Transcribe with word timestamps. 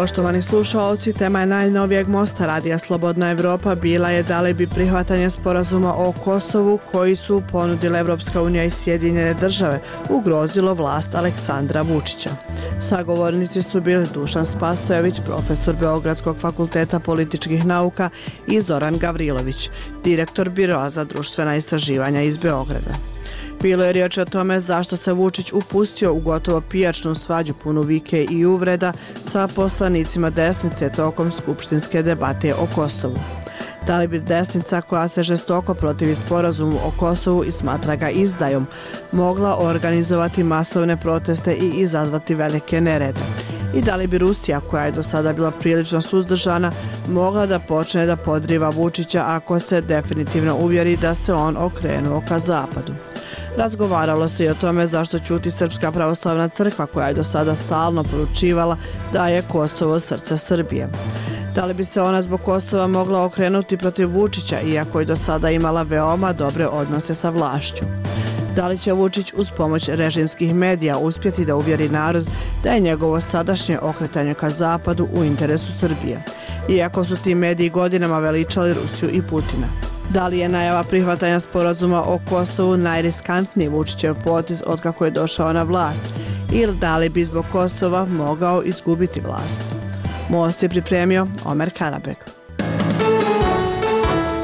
Poštovani 0.00 0.42
slušalci, 0.42 1.12
tema 1.12 1.40
je 1.40 1.46
najnovijeg 1.46 2.08
mosta 2.08 2.46
Radija 2.46 2.78
Slobodna 2.78 3.30
Evropa 3.30 3.74
bila 3.74 4.10
je 4.10 4.22
da 4.22 4.40
li 4.40 4.54
bi 4.54 4.66
prihvatanje 4.66 5.30
sporazuma 5.30 5.94
o 5.94 6.12
Kosovu 6.12 6.78
koji 6.92 7.16
su 7.16 7.42
ponudile 7.52 7.98
Evropska 8.00 8.42
unija 8.42 8.64
i 8.64 8.70
Sjedinjene 8.70 9.34
države 9.34 9.80
ugrozilo 10.10 10.74
vlast 10.74 11.14
Aleksandra 11.14 11.82
Vučića. 11.82 12.30
Sagovornici 12.80 13.62
su 13.62 13.80
bili 13.80 14.06
Dušan 14.14 14.46
Spasojević, 14.46 15.20
profesor 15.26 15.76
Beogradskog 15.80 16.36
fakulteta 16.36 17.00
političkih 17.00 17.66
nauka 17.66 18.10
i 18.46 18.60
Zoran 18.60 18.98
Gavrilović, 18.98 19.70
direktor 20.04 20.50
Biroa 20.50 20.90
za 20.90 21.04
društvena 21.04 21.56
istraživanja 21.56 22.22
iz 22.22 22.36
Beograda. 22.36 23.09
Bilo 23.62 23.84
je 23.84 23.92
riječ 23.92 24.18
o 24.18 24.24
tome 24.24 24.60
zašto 24.60 24.96
se 24.96 25.12
Vučić 25.12 25.52
upustio 25.52 26.14
u 26.14 26.20
gotovo 26.20 26.60
pijačnu 26.60 27.14
svađu 27.14 27.54
punu 27.54 27.82
vike 27.82 28.26
i 28.30 28.46
uvreda 28.46 28.92
sa 29.30 29.48
poslanicima 29.48 30.30
desnice 30.30 30.92
tokom 30.92 31.32
skupštinske 31.32 32.02
debate 32.02 32.54
o 32.54 32.66
Kosovu. 32.74 33.18
Da 33.86 33.98
li 33.98 34.08
bi 34.08 34.20
desnica 34.20 34.80
koja 34.80 35.08
se 35.08 35.22
žestoko 35.22 35.74
protivi 35.74 36.14
sporazumu 36.14 36.76
o 36.76 36.92
Kosovu 36.98 37.44
i 37.44 37.52
smatra 37.52 37.96
ga 37.96 38.10
izdajom, 38.10 38.66
mogla 39.12 39.56
organizovati 39.58 40.44
masovne 40.44 40.96
proteste 40.96 41.54
i 41.54 41.70
izazvati 41.76 42.34
velike 42.34 42.80
nerede? 42.80 43.20
I 43.74 43.82
da 43.82 43.96
li 43.96 44.06
bi 44.06 44.18
Rusija, 44.18 44.60
koja 44.60 44.84
je 44.84 44.92
do 44.92 45.02
sada 45.02 45.32
bila 45.32 45.50
prilično 45.50 46.02
suzdržana, 46.02 46.72
mogla 47.08 47.46
da 47.46 47.58
počne 47.58 48.06
da 48.06 48.16
podriva 48.16 48.68
Vučića 48.68 49.24
ako 49.26 49.58
se 49.58 49.80
definitivno 49.80 50.56
uvjeri 50.56 50.96
da 50.96 51.14
se 51.14 51.34
on 51.34 51.56
okrenuo 51.56 52.22
ka 52.28 52.38
zapadu? 52.38 53.09
Razgovaralo 53.56 54.28
se 54.28 54.44
i 54.44 54.48
o 54.48 54.54
tome 54.54 54.86
zašto 54.86 55.18
ćuti 55.18 55.50
Srpska 55.50 55.92
pravoslavna 55.92 56.48
crkva 56.48 56.86
koja 56.86 57.08
je 57.08 57.14
do 57.14 57.24
sada 57.24 57.54
stalno 57.54 58.04
poručivala 58.04 58.76
da 59.12 59.28
je 59.28 59.42
Kosovo 59.42 60.00
srce 60.00 60.36
Srbije. 60.36 60.88
Da 61.54 61.64
li 61.64 61.74
bi 61.74 61.84
se 61.84 62.02
ona 62.02 62.22
zbog 62.22 62.40
Kosova 62.40 62.86
mogla 62.86 63.24
okrenuti 63.24 63.76
protiv 63.76 64.10
Vučića 64.10 64.60
iako 64.60 65.00
je 65.00 65.06
do 65.06 65.16
sada 65.16 65.50
imala 65.50 65.82
veoma 65.82 66.32
dobre 66.32 66.66
odnose 66.66 67.14
sa 67.14 67.30
vlašću? 67.30 67.84
Da 68.56 68.68
li 68.68 68.78
će 68.78 68.92
Vučić 68.92 69.32
uz 69.36 69.50
pomoć 69.50 69.88
režimskih 69.88 70.54
medija 70.54 70.98
uspjeti 70.98 71.44
da 71.44 71.56
uvjeri 71.56 71.88
narod 71.88 72.26
da 72.64 72.70
je 72.70 72.80
njegovo 72.80 73.20
sadašnje 73.20 73.78
okretanje 73.78 74.34
ka 74.34 74.50
zapadu 74.50 75.08
u 75.14 75.24
interesu 75.24 75.72
Srbije, 75.72 76.22
iako 76.68 77.04
su 77.04 77.16
ti 77.16 77.34
mediji 77.34 77.70
godinama 77.70 78.18
veličali 78.18 78.74
Rusiju 78.74 79.10
i 79.12 79.22
Putina? 79.22 79.89
Da 80.14 80.26
li 80.26 80.38
je 80.38 80.48
najava 80.48 80.82
prihvatanja 80.82 81.40
sporazuma 81.40 82.02
o 82.02 82.18
Kosovu 82.28 82.76
najriskantniji 82.76 83.68
Vučićev 83.68 84.14
potiz 84.24 84.62
od 84.66 84.80
kako 84.80 85.04
je 85.04 85.10
došao 85.10 85.52
na 85.52 85.62
vlast 85.62 86.04
ili 86.52 86.76
da 86.80 86.96
li 86.96 87.08
bi 87.08 87.24
zbog 87.24 87.44
Kosova 87.52 88.04
mogao 88.04 88.62
izgubiti 88.62 89.20
vlast? 89.20 89.62
Most 90.30 90.62
je 90.62 90.68
pripremio 90.68 91.26
Omer 91.44 91.70
Karabek. 91.78 92.16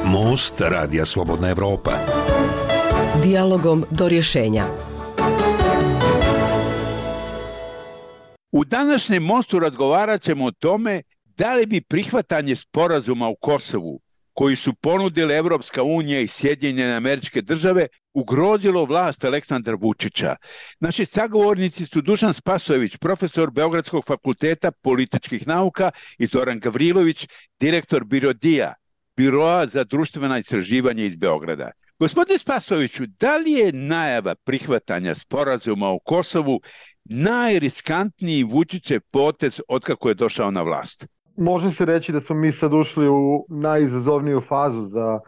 Most 0.05 0.61
Radija 0.61 1.05
Slobodna 1.05 1.51
Evropa. 1.51 1.93
Dialogom 3.25 3.85
do 3.91 4.09
rješenja. 4.09 4.65
U 8.53 8.65
današnjem 8.65 9.23
mostu 9.23 9.59
razgovarat 9.59 10.23
ćemo 10.23 10.45
o 10.45 10.51
tome 10.51 11.03
da 11.25 11.55
li 11.55 11.67
bi 11.67 11.81
prihvatanje 11.81 12.57
sporazuma 12.57 13.29
u 13.29 13.37
Kosovu 13.41 14.01
koji 14.37 14.57
su 14.57 14.75
ponudile 14.75 15.37
Evropska 15.37 15.83
unija 15.83 16.21
i 16.21 16.29
Sjedinjene 16.29 16.93
američke 16.93 17.43
države 17.43 17.87
ugrozilo 18.15 18.85
vlast 18.85 19.25
Aleksandra 19.25 19.75
Vučića. 19.75 20.37
Naši 20.81 21.07
sagovornici 21.07 21.87
su 21.87 22.03
Dušan 22.03 22.35
Spasojević, 22.35 22.97
profesor 22.97 23.51
Beogradskog 23.51 24.05
fakulteta 24.05 24.71
političkih 24.71 25.47
nauka 25.47 25.91
i 26.19 26.27
Zoran 26.27 26.59
Gavrilović, 26.59 27.29
direktor 27.61 28.05
Birodija, 28.05 28.75
Biroa 29.17 29.67
za 29.67 29.85
društvena 29.85 30.39
istraživanja 30.39 31.05
iz 31.05 31.17
Beograda. 31.17 31.71
Gospodine 31.99 32.39
Spasoviću, 32.39 33.07
da 33.07 33.37
li 33.37 33.53
je 33.53 33.73
najava 33.73 34.35
prihvatanja 34.35 35.15
sporazuma 35.15 35.89
o 35.89 35.99
Kosovu 35.99 36.61
najriskantniji 37.05 38.43
Vučiće 38.43 39.01
potez 39.01 39.61
otkako 39.69 40.09
je 40.09 40.15
došao 40.15 40.51
na 40.51 40.63
vlast? 40.63 41.07
Može 41.37 41.71
se 41.71 41.85
reći 41.85 42.13
da 42.13 42.21
smo 42.21 42.37
mi 42.37 42.53
sad 42.53 42.75
ušli 42.75 43.09
u 43.09 43.47
najizazovniju 43.49 44.41
fazu 44.41 44.85
za 44.85 45.21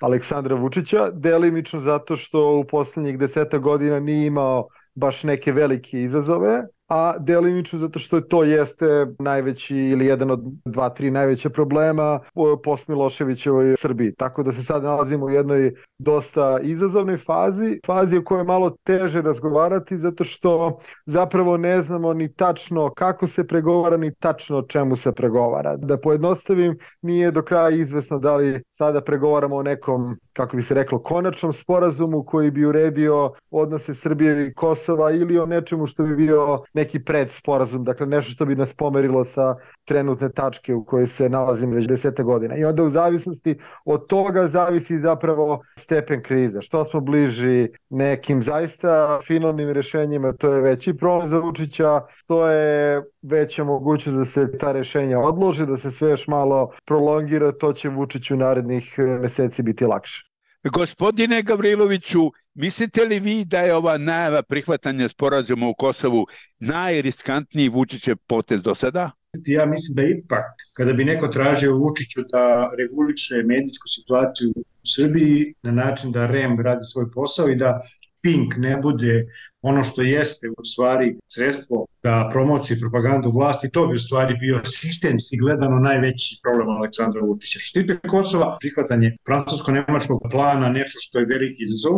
Aleksandra 0.00 0.54
Vučića, 0.54 1.10
delimično 1.10 1.80
zato 1.80 2.16
što 2.16 2.56
u 2.56 2.64
poslednjih 2.64 3.18
deseta 3.18 3.58
godina 3.58 4.00
nije 4.00 4.26
imao 4.26 4.68
baš 4.94 5.22
neke 5.22 5.52
velike 5.52 6.00
izazove, 6.00 6.62
a 6.88 7.14
delimično 7.18 7.78
zato 7.78 7.98
što 7.98 8.20
to 8.20 8.44
jeste 8.44 9.06
najveći 9.18 9.76
ili 9.76 10.06
jedan 10.06 10.30
od 10.30 10.40
dva, 10.64 10.88
tri 10.88 11.10
najveća 11.10 11.50
problema 11.50 12.20
post 12.64 12.88
Miloševićevoj 12.88 13.74
Srbiji. 13.76 14.14
Tako 14.14 14.42
da 14.42 14.52
se 14.52 14.62
sad 14.62 14.82
nalazimo 14.82 15.26
u 15.26 15.30
jednoj 15.30 15.74
dosta 15.98 16.58
izazovnoj 16.62 17.16
fazi, 17.16 17.80
fazi 17.86 18.16
o 18.16 18.24
kojoj 18.24 18.40
je 18.40 18.44
malo 18.44 18.76
teže 18.84 19.22
razgovarati 19.22 19.98
zato 19.98 20.24
što 20.24 20.78
zapravo 21.06 21.56
ne 21.56 21.82
znamo 21.82 22.14
ni 22.14 22.34
tačno 22.34 22.90
kako 22.90 23.26
se 23.26 23.46
pregovara 23.46 23.96
ni 23.96 24.14
tačno 24.14 24.62
čemu 24.62 24.96
se 24.96 25.12
pregovara. 25.12 25.76
Da 25.76 26.00
pojednostavim, 26.00 26.78
nije 27.02 27.30
do 27.30 27.42
kraja 27.42 27.70
izvesno 27.70 28.18
da 28.18 28.36
li 28.36 28.62
sada 28.70 29.00
pregovaramo 29.00 29.56
o 29.56 29.62
nekom 29.62 30.16
kako 30.34 30.56
bi 30.56 30.62
se 30.62 30.74
reklo, 30.74 30.98
konačnom 30.98 31.52
sporazumu 31.52 32.24
koji 32.24 32.50
bi 32.50 32.64
uredio 32.66 33.32
odnose 33.50 33.94
Srbije 33.94 34.46
i 34.46 34.54
Kosova 34.54 35.10
ili 35.10 35.38
o 35.38 35.46
nečemu 35.46 35.86
što 35.86 36.02
bi 36.02 36.16
bio 36.16 36.64
neki 36.72 37.04
predsporazum, 37.04 37.84
dakle 37.84 38.06
nešto 38.06 38.32
što 38.32 38.44
bi 38.44 38.56
nas 38.56 38.74
pomerilo 38.74 39.24
sa 39.24 39.54
trenutne 39.84 40.32
tačke 40.32 40.74
u 40.74 40.84
kojoj 40.84 41.06
se 41.06 41.28
nalazimo 41.28 41.74
već 41.74 41.88
desete 41.88 42.22
godina. 42.22 42.56
I 42.56 42.64
onda 42.64 42.82
u 42.82 42.90
zavisnosti 42.90 43.58
od 43.84 44.06
toga 44.06 44.46
zavisi 44.46 44.98
zapravo 44.98 45.62
stepen 45.78 46.22
krize. 46.22 46.62
Što 46.62 46.84
smo 46.84 47.00
bliži 47.00 47.68
nekim 47.90 48.42
zaista 48.42 49.20
finalnim 49.26 49.70
rešenjima, 49.70 50.32
to 50.32 50.52
je 50.52 50.62
veći 50.62 50.94
problem 50.94 51.28
za 51.28 51.38
Vučića, 51.38 52.00
to 52.26 52.48
je 52.48 53.02
veća 53.24 53.64
mogućnost 53.64 54.18
da 54.18 54.24
se 54.24 54.58
ta 54.58 54.72
rešenja 54.72 55.18
odlože, 55.18 55.66
da 55.66 55.76
se 55.76 55.90
sve 55.90 56.10
još 56.10 56.26
malo 56.26 56.70
prolongira, 56.84 57.52
to 57.52 57.72
će 57.72 57.88
Vučiću 57.88 58.36
narednih 58.36 58.98
meseci 58.98 59.62
biti 59.62 59.84
lakše. 59.84 60.34
Gospodine 60.72 61.42
Gavriloviću, 61.42 62.20
mislite 62.54 63.04
li 63.04 63.20
vi 63.20 63.44
da 63.44 63.60
je 63.60 63.74
ova 63.74 63.98
najava 63.98 64.42
prihvatanja 64.42 65.08
sporazuma 65.08 65.68
u 65.68 65.74
Kosovu 65.74 66.26
najriskantniji 66.58 67.68
Vučićev 67.68 68.16
potez 68.26 68.62
do 68.62 68.74
sada? 68.74 69.10
Ja 69.46 69.66
mislim 69.66 69.94
da 69.96 70.02
ipak, 70.02 70.44
kada 70.76 70.92
bi 70.92 71.04
neko 71.04 71.28
tražio 71.28 71.76
Vučiću 71.76 72.20
da 72.32 72.70
reguliše 72.78 73.34
medijsku 73.44 73.88
situaciju 73.88 74.50
u 74.56 74.86
Srbiji 74.96 75.54
na 75.62 75.70
način 75.72 76.12
da 76.12 76.26
REM 76.26 76.60
radi 76.60 76.84
svoj 76.92 77.06
posao 77.14 77.48
i 77.48 77.56
da 77.56 77.80
Pink 78.24 78.54
ne 78.56 78.76
bude 78.82 79.26
ono 79.62 79.84
što 79.84 80.02
jeste 80.02 80.46
u 80.58 80.64
stvari 80.64 81.16
sredstvo 81.34 81.86
za 82.02 82.28
promociju 82.32 82.76
i 82.76 82.80
propagandu 82.80 83.30
vlasti, 83.30 83.70
to 83.72 83.86
bi 83.86 83.94
u 83.94 84.04
stvari 84.06 84.34
bio 84.40 84.60
sistemski 84.64 85.36
gledano 85.36 85.78
najveći 85.78 86.40
problem 86.42 86.68
Aleksandra 86.68 87.20
Vučića. 87.20 87.58
Što 87.62 87.80
tiče 87.80 87.96
Kosova, 88.08 88.56
prihvatanje 88.60 89.16
francusko-nemačkog 89.28 90.18
plana 90.30 90.68
nešto 90.68 90.98
što 91.00 91.18
je 91.18 91.26
veliki 91.34 91.62
izazov, 91.66 91.96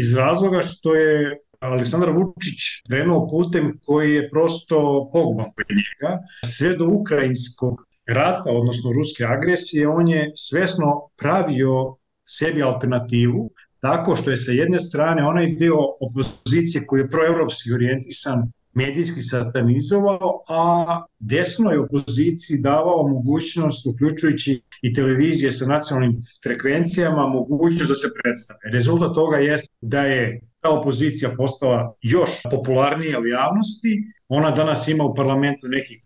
iz 0.00 0.16
razloga 0.16 0.62
što 0.62 0.94
je 0.94 1.38
Aleksandar 1.60 2.10
Vučić 2.10 2.60
krenuo 2.88 3.28
putem 3.28 3.78
koji 3.86 4.14
je 4.14 4.30
prosto 4.30 5.10
poguban 5.12 5.50
kod 5.56 5.66
njega. 5.80 6.18
Sve 6.56 6.76
do 6.76 6.86
ukrajinskog 7.00 7.74
rata, 8.08 8.50
odnosno 8.50 8.92
ruske 8.92 9.24
agresije, 9.24 9.88
on 9.88 10.08
je 10.08 10.32
svesno 10.36 11.08
pravio 11.16 11.96
sebi 12.26 12.62
alternativu 12.62 13.50
tako 13.84 14.16
što 14.16 14.30
je 14.30 14.36
sa 14.36 14.52
jedne 14.52 14.78
strane 14.78 15.26
onaj 15.26 15.46
deo 15.58 15.82
opozicije 16.00 16.86
koji 16.86 17.00
je 17.00 17.10
proevropski 17.10 17.72
orijentisan 17.72 18.52
medijski 18.74 19.22
satanizovao, 19.22 20.42
a 20.48 21.02
desnoj 21.18 21.78
opoziciji 21.78 22.58
davao 22.58 23.08
mogućnost, 23.08 23.86
uključujući 23.86 24.62
i 24.82 24.94
televizije 24.94 25.52
sa 25.52 25.66
nacionalnim 25.66 26.16
frekvencijama, 26.44 27.26
mogućnost 27.26 27.88
da 27.88 27.94
se 27.94 28.08
predstave. 28.22 28.60
Rezultat 28.72 29.14
toga 29.14 29.36
je 29.36 29.56
da 29.80 30.00
je 30.00 30.40
ta 30.60 30.70
opozicija 30.70 31.34
postala 31.36 31.94
još 32.02 32.30
popularnija 32.50 33.20
u 33.20 33.26
javnosti, 33.26 34.02
ona 34.28 34.50
danas 34.50 34.88
ima 34.88 35.04
u 35.04 35.14
parlamentu 35.14 35.68
nekih 35.68 36.04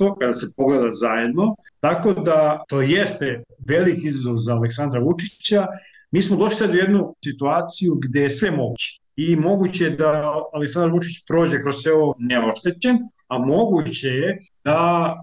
15%, 0.00 0.18
kada 0.20 0.32
se 0.32 0.46
pogleda 0.56 0.90
zajedno, 0.90 1.54
tako 1.80 2.12
da 2.12 2.62
to 2.68 2.80
jeste 2.82 3.42
velik 3.68 4.04
izazov 4.04 4.36
za 4.36 4.54
Aleksandra 4.54 5.00
Vučića 5.00 5.66
Mi 6.10 6.22
smo 6.22 6.36
došli 6.36 6.56
sad 6.56 6.70
u 6.70 6.74
jednu 6.74 7.14
situaciju 7.24 7.94
gde 8.02 8.20
je 8.20 8.30
sve 8.30 8.50
moguće. 8.50 9.00
I 9.16 9.36
moguće 9.36 9.84
je 9.84 9.90
da 9.90 10.34
Aleksandar 10.52 10.90
Vučić 10.90 11.24
prođe 11.26 11.62
kroz 11.62 11.76
sve 11.82 11.92
ovo 11.92 12.14
neoštećen, 12.18 12.98
a 13.28 13.38
moguće 13.38 14.08
je 14.08 14.38
da 14.64 14.78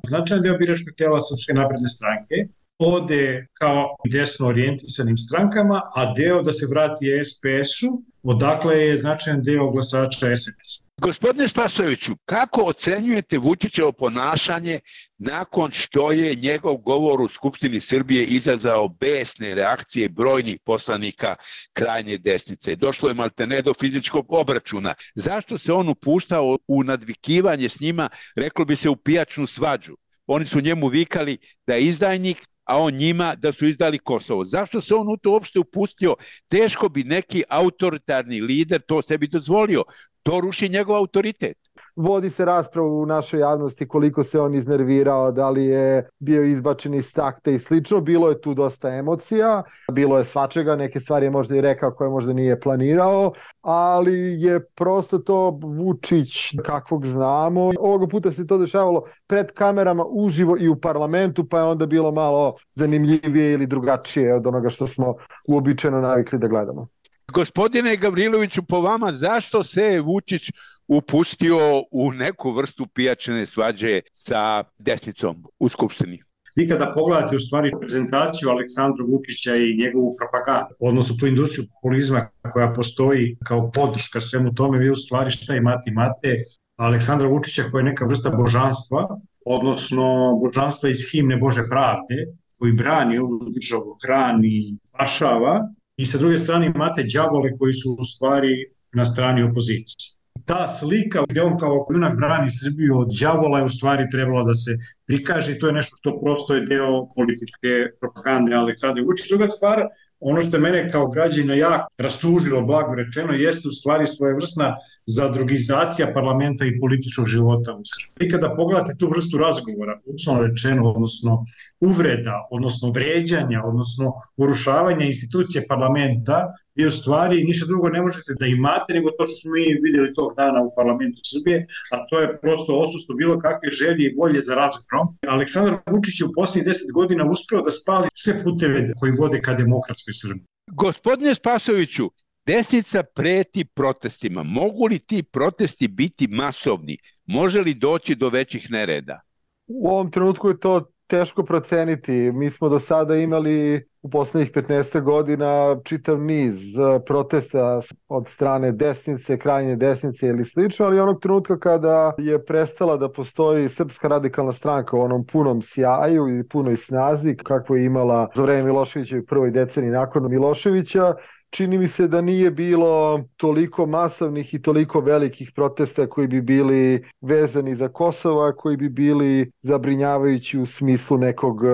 značajan 0.07 0.43
deo 0.43 0.57
biračkog 0.57 0.93
tela 0.97 1.19
Srpske 1.19 1.53
napredne 1.53 1.87
stranke 1.87 2.35
ode 2.79 3.47
kao 3.53 3.95
desno 4.11 4.47
orijentisanim 4.47 5.17
strankama, 5.17 5.81
a 5.95 6.13
deo 6.13 6.41
da 6.41 6.51
se 6.51 6.67
vrati 6.69 7.05
SPS-u, 7.23 8.03
odakle 8.23 8.77
je 8.77 8.95
značajan 8.95 9.43
deo 9.43 9.71
glasača 9.71 10.35
SNS. 10.35 10.85
Gospodine 11.01 11.47
Spasoviću, 11.47 12.15
kako 12.25 12.61
ocenjujete 12.61 13.37
Vučićevo 13.37 13.91
ponašanje 13.91 14.79
nakon 15.17 15.71
što 15.71 16.11
je 16.11 16.35
njegov 16.35 16.77
govor 16.77 17.21
u 17.21 17.27
Skupštini 17.27 17.79
Srbije 17.79 18.25
izazvao 18.25 18.87
besne 18.87 19.55
reakcije 19.55 20.09
brojnih 20.09 20.59
poslanika 20.65 21.35
krajnje 21.73 22.17
desnice? 22.17 22.75
Došlo 22.75 23.09
je 23.09 23.13
maltene 23.13 23.61
do 23.61 23.73
fizičkog 23.73 24.25
obračuna. 24.29 24.93
Zašto 25.15 25.57
se 25.57 25.73
on 25.73 25.89
upuštao 25.89 26.57
u 26.67 26.83
nadvikivanje 26.83 27.69
s 27.69 27.79
njima, 27.79 28.09
reklo 28.35 28.65
bi 28.65 28.75
se 28.75 28.89
u 28.89 28.95
pijačnu 28.95 29.47
svađu? 29.47 29.97
Oni 30.27 30.45
su 30.45 30.61
njemu 30.61 30.87
vikali 30.87 31.37
da 31.67 31.73
je 31.73 31.83
izdajnik, 31.83 32.37
a 32.65 32.77
on 32.79 32.93
njima 32.93 33.35
da 33.35 33.51
su 33.51 33.65
izdali 33.65 33.99
Kosovo. 33.99 34.45
Zašto 34.45 34.81
se 34.81 34.95
on 34.95 35.09
u 35.09 35.17
to 35.17 35.31
uopšte 35.31 35.59
upustio? 35.59 36.15
Teško 36.47 36.89
bi 36.89 37.03
neki 37.03 37.43
autoritarni 37.49 38.41
lider 38.41 38.81
to 38.81 39.01
sebi 39.01 39.27
dozvolio. 39.27 39.83
To 40.23 40.39
ruši 40.41 40.69
njegov 40.69 40.95
autoritet 40.95 41.57
vodi 41.95 42.29
se 42.29 42.45
rasprava 42.45 42.87
u 42.87 43.05
našoj 43.05 43.39
javnosti 43.39 43.87
koliko 43.87 44.23
se 44.23 44.39
on 44.39 44.55
iznervirao, 44.55 45.31
da 45.31 45.49
li 45.49 45.65
je 45.65 46.09
bio 46.19 46.43
izbačen 46.43 46.93
iz 46.93 47.13
takte 47.13 47.55
i 47.55 47.59
slično. 47.59 48.01
Bilo 48.01 48.29
je 48.29 48.41
tu 48.41 48.53
dosta 48.53 48.89
emocija, 48.89 49.63
bilo 49.91 50.17
je 50.17 50.23
svačega, 50.23 50.75
neke 50.75 50.99
stvari 50.99 51.25
je 51.25 51.29
možda 51.29 51.55
i 51.55 51.61
rekao 51.61 51.91
koje 51.91 52.09
možda 52.09 52.33
nije 52.33 52.59
planirao, 52.59 53.33
ali 53.61 54.41
je 54.41 54.65
prosto 54.65 55.17
to 55.17 55.59
Vučić 55.63 56.31
kakvog 56.65 57.05
znamo. 57.05 57.71
Ovoga 57.79 58.07
puta 58.07 58.31
se 58.31 58.47
to 58.47 58.57
dešavalo 58.57 59.03
pred 59.27 59.51
kamerama 59.51 60.05
uživo 60.09 60.57
i 60.59 60.69
u 60.69 60.75
parlamentu, 60.75 61.49
pa 61.49 61.57
je 61.57 61.63
onda 61.63 61.85
bilo 61.85 62.11
malo 62.11 62.55
zanimljivije 62.73 63.53
ili 63.53 63.67
drugačije 63.67 64.35
od 64.35 64.47
onoga 64.47 64.69
što 64.69 64.87
smo 64.87 65.15
uobičajeno 65.47 66.01
navikli 66.01 66.39
da 66.39 66.47
gledamo. 66.47 66.87
Gospodine 67.33 67.97
Gavriloviću, 67.97 68.63
po 68.63 68.81
vama, 68.81 69.11
zašto 69.11 69.63
se 69.63 70.01
Vučić 70.01 70.51
upustio 70.87 71.57
u 71.91 72.11
neku 72.11 72.51
vrstu 72.51 72.87
pijačene 72.93 73.45
svađe 73.45 74.01
sa 74.13 74.63
desnicom 74.77 75.43
u 75.59 75.69
Skupštini? 75.69 76.19
Vi 76.55 76.67
kada 76.67 76.93
pogledate 76.95 77.35
u 77.35 77.39
stvari 77.39 77.71
prezentaciju 77.79 78.49
Aleksandra 78.49 79.05
Vučića 79.05 79.55
i 79.55 79.77
njegovu 79.77 80.15
propagandu, 80.19 80.75
odnosno 80.79 81.15
tu 81.19 81.27
industriju 81.27 81.65
populizma 81.73 82.27
koja 82.53 82.73
postoji 82.73 83.37
kao 83.45 83.71
podrška 83.71 84.21
svemu 84.21 84.53
tome, 84.53 84.77
vi 84.77 84.89
u 84.89 84.95
stvari 84.95 85.31
šta 85.31 85.55
imate? 85.55 85.89
Imate 85.89 86.43
Aleksandra 86.75 87.27
Vučića 87.27 87.63
koja 87.71 87.79
je 87.79 87.85
neka 87.85 88.05
vrsta 88.05 88.29
božanstva, 88.29 89.19
odnosno 89.45 90.39
božanstva 90.43 90.89
iz 90.89 90.99
himne 91.11 91.37
Bože 91.37 91.63
pravde, 91.69 92.15
koji 92.59 92.73
brani 92.73 93.17
ovu 93.17 93.49
državu, 93.55 93.97
hrani, 94.05 94.77
pašava, 94.97 95.61
i 95.97 96.05
sa 96.05 96.17
druge 96.17 96.37
strane 96.37 96.65
imate 96.65 97.03
đavole 97.13 97.49
koji 97.59 97.73
su 97.73 97.97
u 97.99 98.05
stvari 98.05 98.53
na 98.93 99.05
strani 99.05 99.43
opozicije 99.43 100.14
ta 100.45 100.67
slika 100.67 101.23
gde 101.29 101.41
on 101.41 101.57
kao 101.57 101.85
junak 101.89 102.15
brani 102.17 102.49
Srbiju 102.51 102.99
od 102.99 103.09
đavola 103.21 103.59
je 103.59 103.65
u 103.65 103.69
stvari 103.69 104.09
trebala 104.11 104.43
da 104.43 104.53
se 104.53 104.77
prikaže 105.05 105.51
i 105.51 105.59
to 105.59 105.67
je 105.67 105.73
nešto 105.73 105.97
što 105.99 106.19
prosto 106.21 106.55
je 106.55 106.65
deo 106.65 107.05
političke 107.15 107.71
propagande 107.99 108.55
Aleksandra 108.55 109.03
Vučića. 109.03 109.35
Druga 109.35 109.49
stvar, 109.49 109.81
ono 110.19 110.41
što 110.41 110.57
je 110.57 110.61
mene 110.61 110.89
kao 110.89 111.07
građana 111.07 111.53
jako 111.53 111.89
rastužilo, 111.97 112.61
blago 112.61 112.95
rečeno, 112.95 113.33
jeste 113.33 113.67
u 113.67 113.71
stvari 113.71 114.07
svojevrsna 114.07 114.75
zadrugizacija 115.05 116.11
parlamenta 116.13 116.65
i 116.65 116.79
političkog 116.79 117.27
života 117.27 117.73
u 117.73 117.81
Srbiji. 117.83 118.31
Kada 118.31 118.55
pogledate 118.55 118.95
tu 118.99 119.09
vrstu 119.09 119.37
razgovora, 119.37 119.99
uslovno 120.05 120.47
rečeno, 120.47 120.91
odnosno 120.91 121.45
uvreda, 121.79 122.47
odnosno 122.51 122.91
vređanja, 122.91 123.61
odnosno 123.65 124.13
urušavanja 124.37 125.05
institucije 125.05 125.65
parlamenta, 125.67 126.53
vi 126.75 126.85
u 126.85 126.89
stvari 126.89 127.43
ništa 127.43 127.65
drugo 127.65 127.89
ne 127.89 128.01
možete 128.01 128.33
da 128.39 128.45
imate 128.45 128.93
nego 128.93 129.09
to 129.09 129.25
što 129.27 129.35
smo 129.35 129.51
mi 129.51 129.79
videli 129.81 130.13
tog 130.13 130.33
dana 130.37 130.61
u 130.63 130.73
parlamentu 130.75 131.21
Srbije, 131.23 131.67
a 131.91 132.05
to 132.09 132.19
je 132.19 132.39
prosto 132.41 132.79
osustvo 132.79 133.15
bilo 133.15 133.39
kakve 133.39 133.71
želje 133.71 134.03
i 134.05 134.15
volje 134.17 134.41
za 134.41 134.55
razgovorom. 134.55 135.17
Aleksandar 135.27 135.77
Vučić 135.91 136.21
je 136.21 136.25
u 136.27 136.33
poslednjih 136.35 136.65
deset 136.65 136.91
godina 136.93 137.31
uspeo 137.31 137.61
da 137.61 137.71
spali 137.71 138.07
sve 138.13 138.43
puteve 138.43 138.93
koji 138.99 139.11
vode 139.11 139.41
ka 139.41 139.53
demokratskoj 139.53 140.13
Srbiji. 140.13 140.45
Gospodine 140.71 141.35
Spasoviću, 141.35 142.09
Desnica 142.45 143.03
preti 143.03 143.65
protestima. 143.65 144.43
Mogu 144.43 144.87
li 144.87 144.99
ti 144.99 145.23
protesti 145.23 145.87
biti 145.87 146.27
masovni? 146.27 146.97
Može 147.25 147.61
li 147.61 147.73
doći 147.73 148.15
do 148.15 148.29
većih 148.29 148.71
nereda? 148.71 149.21
U 149.67 149.87
ovom 149.87 150.11
trenutku 150.11 150.49
je 150.49 150.59
to 150.59 150.91
teško 151.07 151.43
proceniti. 151.43 152.11
Mi 152.11 152.49
smo 152.49 152.69
do 152.69 152.79
sada 152.79 153.15
imali 153.15 153.85
u 154.01 154.09
poslednjih 154.09 154.51
15 154.51 155.01
godina 155.01 155.77
čitav 155.83 156.19
niz 156.19 156.77
e, 156.79 156.99
protesta 157.05 157.81
od 158.07 158.27
strane 158.27 158.71
desnice, 158.71 159.37
krajnje 159.37 159.75
desnice 159.75 160.27
ili 160.27 160.45
slično, 160.45 160.85
ali 160.85 160.99
onog 160.99 161.21
trenutka 161.21 161.59
kada 161.59 162.13
je 162.17 162.45
prestala 162.45 162.97
da 162.97 163.11
postoji 163.11 163.69
Srpska 163.69 164.07
radikalna 164.07 164.53
stranka 164.53 164.97
u 164.97 165.01
onom 165.01 165.25
punom 165.25 165.61
sjaju 165.61 166.39
i 166.39 166.47
punoj 166.47 166.77
snazi 166.77 167.35
kakvo 167.43 167.75
je 167.75 167.85
imala 167.85 168.29
za 168.35 168.41
vreme 168.41 168.63
Miloševića 168.63 169.17
i 169.17 169.25
prvoj 169.25 169.51
deceni 169.51 169.89
nakon 169.89 170.29
Miloševića, 170.29 171.13
čini 171.55 171.77
mi 171.77 171.87
se 171.87 172.07
da 172.07 172.21
nije 172.21 172.51
bilo 172.51 173.23
toliko 173.37 173.85
masovnih 173.85 174.53
i 174.53 174.61
toliko 174.61 174.99
velikih 174.99 175.51
protesta 175.55 176.07
koji 176.07 176.27
bi 176.27 176.41
bili 176.41 177.03
vezani 177.21 177.75
za 177.75 177.87
Kosovo, 177.87 178.53
koji 178.57 178.77
bi 178.77 178.89
bili 178.89 179.51
zabrinjavajući 179.61 180.59
u 180.59 180.65
smislu 180.65 181.17
nekog 181.17 181.61
uh, 181.63 181.69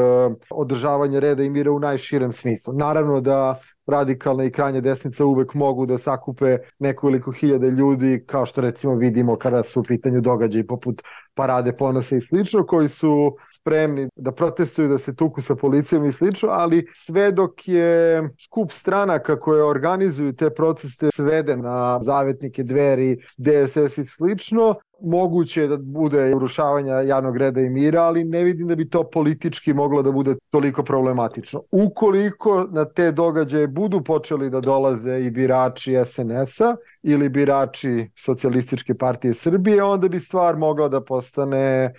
održavanja 0.49 1.19
reda 1.19 1.43
i 1.43 1.49
mira 1.49 1.71
u 1.71 1.79
najširem 1.79 2.31
smislu. 2.31 2.73
Naravno 2.73 3.21
da 3.21 3.59
radikalna 3.87 4.43
i 4.43 4.51
krajnja 4.51 4.81
desnica 4.81 5.25
uvek 5.25 5.53
mogu 5.53 5.85
da 5.85 5.97
sakupe 5.97 6.57
nekoliko 6.79 7.31
hiljade 7.31 7.69
ljudi, 7.69 8.23
kao 8.27 8.45
što 8.45 8.61
recimo 8.61 8.95
vidimo 8.95 9.35
kada 9.35 9.63
su 9.63 9.79
u 9.79 9.83
pitanju 9.83 10.21
događaji 10.21 10.67
poput 10.67 11.01
parade 11.33 11.73
ponosa 11.77 12.15
i 12.15 12.21
slično, 12.21 12.65
koji 12.65 12.87
su 12.87 13.35
spremni 13.53 14.07
da 14.15 14.31
protestuju, 14.31 14.87
da 14.89 14.97
se 14.97 15.15
tuku 15.15 15.41
sa 15.41 15.55
policijom 15.55 16.05
i 16.05 16.11
slično, 16.11 16.49
ali 16.49 16.87
sve 16.95 17.31
dok 17.31 17.67
je 17.67 18.23
skup 18.45 18.71
stranaka 18.71 19.39
koje 19.39 19.63
organizuju 19.63 20.33
te 20.33 20.49
proteste 20.49 21.11
sveden 21.11 21.61
na 21.61 21.99
zavetnike 22.01 22.63
dveri, 22.63 23.17
DSS 23.37 23.97
i 23.97 24.05
slično, 24.05 24.75
moguće 25.01 25.67
da 25.67 25.77
bude 25.77 26.35
urušavanja 26.35 26.93
javnog 26.93 27.37
reda 27.37 27.61
i 27.61 27.69
mira, 27.69 28.01
ali 28.01 28.23
ne 28.23 28.43
vidim 28.43 28.67
da 28.67 28.75
bi 28.75 28.89
to 28.89 29.09
politički 29.09 29.73
moglo 29.73 30.01
da 30.01 30.11
bude 30.11 30.35
toliko 30.49 30.83
problematično. 30.83 31.61
Ukoliko 31.71 32.67
na 32.71 32.85
te 32.85 33.11
događaje 33.11 33.67
budu 33.67 34.03
počeli 34.03 34.49
da 34.49 34.59
dolaze 34.59 35.19
i 35.19 35.31
birači 35.31 35.95
SNS-a 36.05 36.75
ili 37.03 37.29
birači 37.29 38.09
Socijalističke 38.15 38.93
partije 38.93 39.33
Srbije, 39.33 39.83
onda 39.83 40.07
bi 40.07 40.19
stvar 40.19 40.57
mogla 40.57 40.87
da 40.87 41.01
postane 41.01 41.20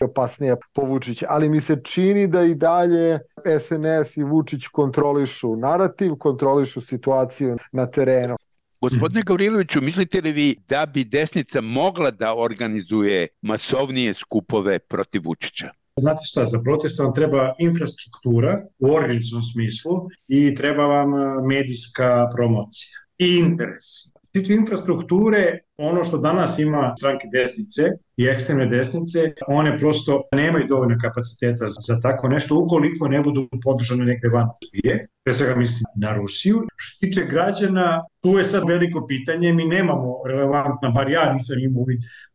opasnija 0.01 0.57
po 0.73 0.83
Vučić. 0.83 1.23
Ali 1.29 1.49
mi 1.49 1.61
se 1.61 1.77
čini 1.85 2.27
da 2.27 2.43
i 2.43 2.55
dalje 2.55 3.19
SNS 3.61 4.17
i 4.17 4.23
Vučić 4.23 4.67
kontrolišu 4.67 5.57
narativ, 5.57 6.15
kontrolišu 6.15 6.81
situaciju 6.81 7.57
na 7.73 7.87
terenu. 7.87 8.37
Gospodine 8.81 9.23
Gavriloviću, 9.27 9.81
mislite 9.81 10.21
li 10.21 10.33
vi 10.33 10.57
da 10.69 10.87
bi 10.87 11.05
desnica 11.05 11.61
mogla 11.61 12.11
da 12.11 12.35
organizuje 12.35 13.29
masovnije 13.43 14.15
skupove 14.15 14.79
protiv 14.79 15.23
Vučića? 15.25 15.71
Znate 16.01 16.21
šta, 16.25 16.45
za 16.45 16.61
protest 16.63 17.01
vam 17.01 17.15
treba 17.15 17.55
infrastruktura 17.59 18.63
u 18.79 18.95
organizacijnom 18.95 19.43
smislu 19.43 20.09
i 20.29 20.55
treba 20.55 20.87
vam 20.87 21.11
medijska 21.47 22.29
promocija 22.35 22.99
i 23.19 23.37
interes 23.37 24.12
tiče 24.33 24.55
infrastrukture, 24.55 25.59
ono 25.77 26.05
što 26.05 26.19
danas 26.19 26.59
ima 26.59 26.95
stranke 26.99 27.27
desnice 27.33 27.83
i 28.17 28.27
ekstremne 28.27 28.67
desnice, 28.67 29.33
one 29.47 29.77
prosto 29.77 30.23
nemaju 30.33 30.67
dovoljno 30.69 30.97
kapaciteta 31.01 31.67
za 31.87 32.01
tako 32.01 32.29
nešto 32.29 32.59
ukoliko 32.59 33.09
ne 33.09 33.21
budu 33.21 33.49
podržane 33.65 34.05
neke 34.05 34.29
van 34.29 34.49
Srbije, 34.61 35.07
pre 35.25 35.35
svega 35.35 35.55
mislim 35.55 35.85
na 35.97 36.17
Rusiju. 36.17 36.63
Što 36.77 36.91
se 36.91 37.01
tiče 37.01 37.27
građana, 37.31 38.05
tu 38.21 38.39
je 38.39 38.45
sad 38.45 38.63
veliko 38.69 39.07
pitanje, 39.07 39.53
mi 39.53 39.65
nemamo 39.65 40.15
relevantna, 40.27 40.91
bar 40.91 41.11
ja 41.11 41.33
nisam 41.33 41.59
imao 41.59 41.85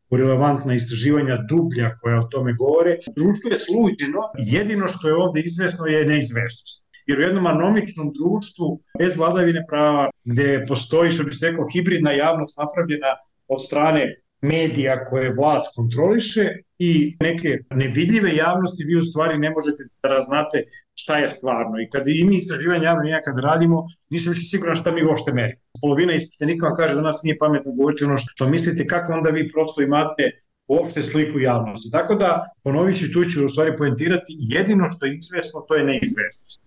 u 0.09 0.17
relevantna 0.17 0.73
istraživanja 0.73 1.37
dublja 1.49 1.95
koja 2.01 2.19
o 2.19 2.27
tome 2.31 2.53
govore. 2.53 2.97
Društvo 3.15 3.49
je 3.49 3.59
sluđeno, 3.59 4.19
jedino 4.37 4.87
što 4.87 5.07
je 5.07 5.15
ovde 5.15 5.41
izvesno 5.41 5.85
je 5.85 6.05
neizvestnost 6.05 6.86
jer 7.07 7.19
u 7.19 7.21
jednom 7.21 7.45
anomičnom 7.45 8.13
društvu 8.19 8.79
bez 8.99 9.17
vladavine 9.17 9.63
prava 9.69 10.09
gde 10.23 10.65
postoji, 10.67 11.11
što 11.11 11.23
bi 11.23 11.31
se 11.31 11.49
rekao, 11.49 11.67
hibridna 11.73 12.11
javnost 12.11 12.57
napravljena 12.57 13.11
od 13.47 13.65
strane 13.65 14.15
medija 14.41 15.05
koje 15.05 15.33
vlast 15.33 15.75
kontroliše 15.75 16.45
i 16.79 17.17
neke 17.19 17.59
nevidljive 17.69 18.35
javnosti 18.35 18.83
vi 18.83 18.97
u 18.97 19.01
stvari 19.01 19.37
ne 19.37 19.49
možete 19.49 19.83
da 20.03 20.09
raznate 20.09 20.63
šta 20.95 21.17
je 21.17 21.29
stvarno. 21.29 21.81
I 21.81 21.89
kad 21.89 22.07
i 22.07 22.23
mi 22.23 22.37
istraživanje 22.37 22.85
javno 22.85 23.03
ja 23.09 23.21
kad 23.21 23.39
radimo, 23.39 23.85
nisam 24.09 24.33
više 24.33 24.41
siguran 24.41 24.75
šta 24.75 24.91
mi 24.91 25.03
uopšte 25.03 25.33
merimo. 25.33 25.61
Polovina 25.81 26.13
ispitanika 26.13 26.65
vam 26.65 26.75
kaže 26.75 26.95
da 26.95 27.01
nas 27.01 27.21
nije 27.23 27.37
pametno 27.37 27.71
govoriti 27.71 28.03
ono 28.03 28.17
što 28.17 28.49
mislite, 28.49 28.87
kako 28.87 29.13
onda 29.13 29.29
vi 29.29 29.49
prosto 29.53 29.81
imate 29.81 30.23
uopšte 30.67 31.03
sliku 31.03 31.39
javnosti. 31.39 31.91
Tako 31.91 32.15
da, 32.15 32.49
ponovit 32.63 32.99
ću, 32.99 33.11
tu 33.13 33.25
ću 33.25 33.45
u 33.45 33.49
stvari 33.49 33.77
poentirati, 33.77 34.37
jedino 34.39 34.91
što 34.91 35.05
je 35.05 35.17
izvesno, 35.17 35.65
to 35.67 35.75
je 35.75 35.83
neizvesnost. 35.83 36.66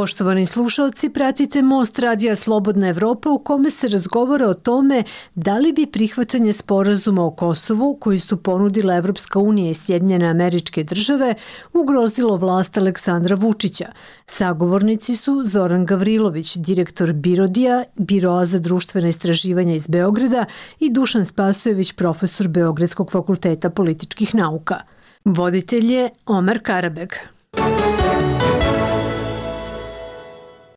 Poštovani 0.00 0.46
slušalci, 0.46 1.08
pratite 1.10 1.62
Most 1.62 1.98
Radija 1.98 2.36
Slobodna 2.36 2.88
Evropa 2.88 3.30
u 3.30 3.38
kome 3.38 3.70
se 3.70 3.88
razgovara 3.88 4.48
o 4.48 4.54
tome 4.54 5.04
da 5.34 5.58
li 5.58 5.72
bi 5.72 5.86
prihvatanje 5.86 6.52
sporazuma 6.52 7.24
o 7.24 7.30
Kosovu 7.30 7.96
koji 8.00 8.20
su 8.20 8.36
ponudile 8.36 8.96
Evropska 8.96 9.38
unija 9.38 9.70
i 9.70 9.74
Sjedinjene 9.74 10.26
američke 10.26 10.84
države 10.84 11.34
ugrozilo 11.72 12.36
vlast 12.36 12.78
Aleksandra 12.78 13.36
Vučića. 13.36 13.86
Sagovornici 14.26 15.16
su 15.16 15.42
Zoran 15.44 15.86
Gavrilović, 15.86 16.56
direktor 16.56 17.12
Birodija, 17.12 17.84
Biroa 17.96 18.44
za 18.44 18.58
društvene 18.58 19.08
istraživanja 19.08 19.74
iz 19.74 19.88
Beograda 19.88 20.44
i 20.78 20.90
Dušan 20.90 21.24
Spasojević, 21.24 21.92
profesor 21.92 22.48
Beogradskog 22.48 23.12
fakulteta 23.12 23.70
političkih 23.70 24.34
nauka. 24.34 24.80
Voditelj 25.24 25.92
je 25.92 26.10
Omer 26.26 26.62
Karabeg. 26.62 27.12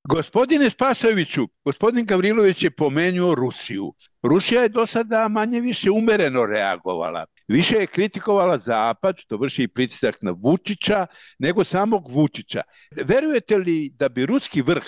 Gospodine 0.04 0.70
Spasoviću, 0.70 1.48
gospodin 1.66 2.06
Gavrilović 2.06 2.64
je 2.64 2.72
pomenuo 2.72 3.36
Rusiju. 3.36 3.94
Rusija 4.24 4.62
je 4.62 4.70
do 4.70 4.86
sada 4.86 5.28
manje 5.28 5.60
više 5.60 5.92
umereno 5.92 6.46
reagovala. 6.46 7.26
Više 7.48 7.76
je 7.76 7.88
kritikovala 7.88 8.58
Zapad, 8.58 9.16
što 9.18 9.38
vrši 9.38 9.68
pritisak 9.68 10.18
na 10.22 10.32
Vučića, 10.32 11.06
nego 11.40 11.64
samog 11.64 12.12
Vučića. 12.12 12.62
Verujete 13.06 13.58
li 13.58 13.92
da 14.00 14.10
bi 14.10 14.26
ruski 14.26 14.62
vrh 14.62 14.84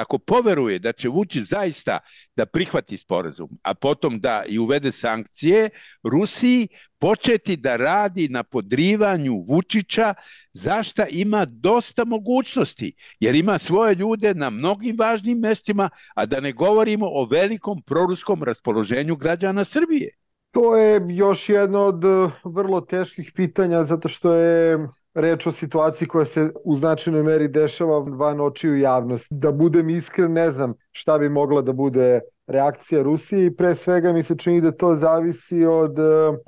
ako 0.00 0.18
poveruje 0.18 0.78
da 0.78 0.92
će 0.92 1.08
Vučić 1.08 1.48
zaista 1.48 1.98
da 2.36 2.46
prihvati 2.46 2.96
sporazum, 2.96 3.48
a 3.62 3.74
potom 3.74 4.20
da 4.20 4.42
i 4.48 4.58
uvede 4.58 4.92
sankcije, 4.92 5.70
Rusiji 6.02 6.68
početi 6.98 7.56
da 7.56 7.76
radi 7.76 8.28
na 8.28 8.42
podrivanju 8.42 9.44
Vučića, 9.48 10.14
zašta 10.52 11.06
ima 11.06 11.44
dosta 11.44 12.04
mogućnosti, 12.04 12.92
jer 13.20 13.34
ima 13.34 13.58
svoje 13.58 13.94
ljude 13.94 14.34
na 14.34 14.50
mnogim 14.50 14.96
važnim 14.98 15.38
mestima, 15.38 15.90
a 16.14 16.26
da 16.26 16.40
ne 16.40 16.52
govorimo 16.52 17.06
o 17.06 17.24
velikom 17.24 17.82
proruskom 17.82 18.42
raspoloženju 18.42 19.16
građana 19.16 19.64
Srbije. 19.64 20.10
To 20.50 20.76
je 20.76 21.00
još 21.08 21.48
jedno 21.48 21.80
od 21.80 22.02
vrlo 22.44 22.80
teških 22.80 23.32
pitanja, 23.34 23.84
zato 23.84 24.08
što 24.08 24.32
je 24.32 24.88
reč 25.20 25.46
o 25.46 25.52
situaciji 25.52 26.08
koja 26.08 26.24
se 26.24 26.52
u 26.64 26.74
značajnoj 26.74 27.22
meri 27.22 27.48
dešava 27.48 27.98
van 27.98 28.40
očiju 28.40 28.78
javnosti. 28.78 29.34
Da 29.34 29.52
budem 29.52 29.90
iskren, 29.90 30.32
ne 30.32 30.52
znam 30.52 30.74
šta 30.92 31.18
bi 31.18 31.28
mogla 31.28 31.62
da 31.62 31.72
bude 31.72 32.20
reakcija 32.46 33.02
Rusije 33.02 33.46
i 33.46 33.56
pre 33.56 33.74
svega 33.74 34.12
mi 34.12 34.22
se 34.22 34.36
čini 34.36 34.60
da 34.60 34.72
to 34.72 34.94
zavisi 34.94 35.64
od 35.64 35.98
e, 35.98 36.02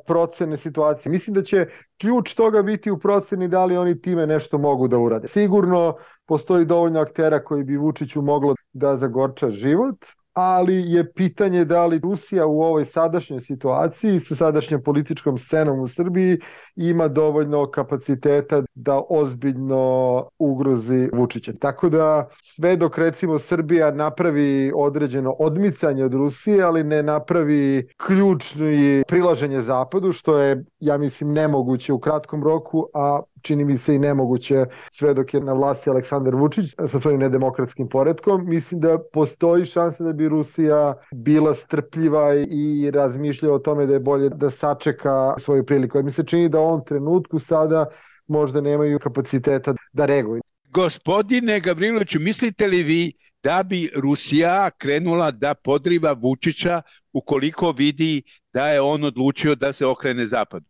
procene 0.07 0.57
situacije. 0.57 1.11
Mislim 1.13 1.35
da 1.35 1.43
će 1.43 1.67
ključ 2.01 2.35
toga 2.35 2.63
biti 2.63 2.91
u 2.91 2.99
proceni 2.99 3.49
da 3.49 3.65
li 3.65 3.77
oni 3.77 4.01
time 4.01 4.27
nešto 4.27 4.59
mogu 4.59 4.89
da 4.89 4.99
urade. 4.99 5.29
Sigurno 5.29 5.97
postoji 6.27 6.65
dovoljno 6.65 7.01
aktera 7.01 7.45
koji 7.45 7.65
bi 7.65 7.77
Vučiću 7.77 8.23
moglo 8.23 8.55
da 8.73 8.97
zagorča 8.97 9.51
život, 9.51 9.97
ali 10.33 10.93
je 10.93 11.13
pitanje 11.13 11.65
da 11.65 11.87
li 11.87 11.99
Rusija 11.99 12.47
u 12.47 12.63
ovoj 12.63 12.85
sadašnjoj 12.85 13.41
situaciji 13.41 14.21
sa 14.21 14.35
sadašnjom 14.35 14.83
političkom 14.83 15.39
scenom 15.39 15.81
u 15.81 15.89
Srbiji 15.89 16.39
ima 16.77 17.09
dovoljno 17.09 17.71
kapaciteta 17.71 18.63
da 18.75 19.03
ozbiljno 19.09 20.25
ugrozi 20.39 21.09
Vučića. 21.13 21.53
Tako 21.61 21.89
da 21.89 22.29
sve 22.41 22.77
dok 22.77 22.99
recimo 22.99 23.39
Srbija 23.39 23.91
napravi 23.91 24.73
određeno 24.77 25.35
odmicanje 25.39 26.05
od 26.05 26.15
Rusije, 26.15 26.63
ali 26.63 26.85
ne 26.85 27.03
napravi 27.03 27.89
ključni 28.07 29.03
prilaženje 29.09 29.61
Zapadu, 29.63 30.13
što 30.13 30.39
je, 30.39 30.65
ja 30.81 30.99
mislim, 30.99 31.33
nemoguće 31.33 31.93
u 31.93 31.99
kratkom 31.99 32.45
roku, 32.45 32.87
a 32.95 33.21
čini 33.43 33.65
mi 33.65 33.77
se 33.77 33.95
i 33.95 33.99
nemoguće 33.99 34.65
sve 34.91 35.15
dok 35.15 35.35
je 35.35 35.41
na 35.41 35.53
vlasti 35.53 35.91
Aleksandar 35.91 36.35
Vučić 36.35 36.75
sa 36.87 37.01
svojim 37.01 37.21
nedemokratskim 37.21 37.89
poredkom. 37.89 38.49
Mislim 38.49 38.81
da 38.81 38.99
postoji 39.13 39.65
šansa 39.65 40.05
da 40.05 40.13
bi 40.13 40.29
Rusija 40.29 40.95
bila 41.15 41.55
strpljiva 41.55 42.35
i 42.35 42.91
razmišlja 42.91 43.53
o 43.53 43.59
tome 43.59 43.87
da 43.87 43.93
je 43.93 44.01
bolje 44.01 44.29
da 44.29 44.51
sačeka 44.51 45.35
svoju 45.39 45.67
priliku. 45.67 46.03
Mi 46.03 46.11
se 46.11 46.25
čini 46.25 46.49
da 46.49 46.61
u 46.61 46.65
ovom 46.65 46.85
trenutku 46.85 47.39
sada 47.39 47.87
možda 48.27 48.61
nemaju 48.61 48.99
kapaciteta 48.99 49.75
da 49.93 50.07
reaguju. 50.07 50.43
Gospodine 50.73 51.61
Gavriloviću, 51.61 52.21
mislite 52.21 52.67
li 52.67 52.83
vi 52.83 53.13
da 53.43 53.63
bi 53.63 53.91
Rusija 53.97 54.71
krenula 54.71 55.31
da 55.31 55.55
podriva 55.55 56.13
Vučića 56.13 56.83
ukoliko 57.13 57.73
vidi 57.73 58.23
da 58.53 58.69
je 58.69 58.81
on 58.81 59.05
odlučio 59.05 59.55
da 59.55 59.73
se 59.73 59.87
okrene 59.87 60.27
zapadu? 60.27 60.67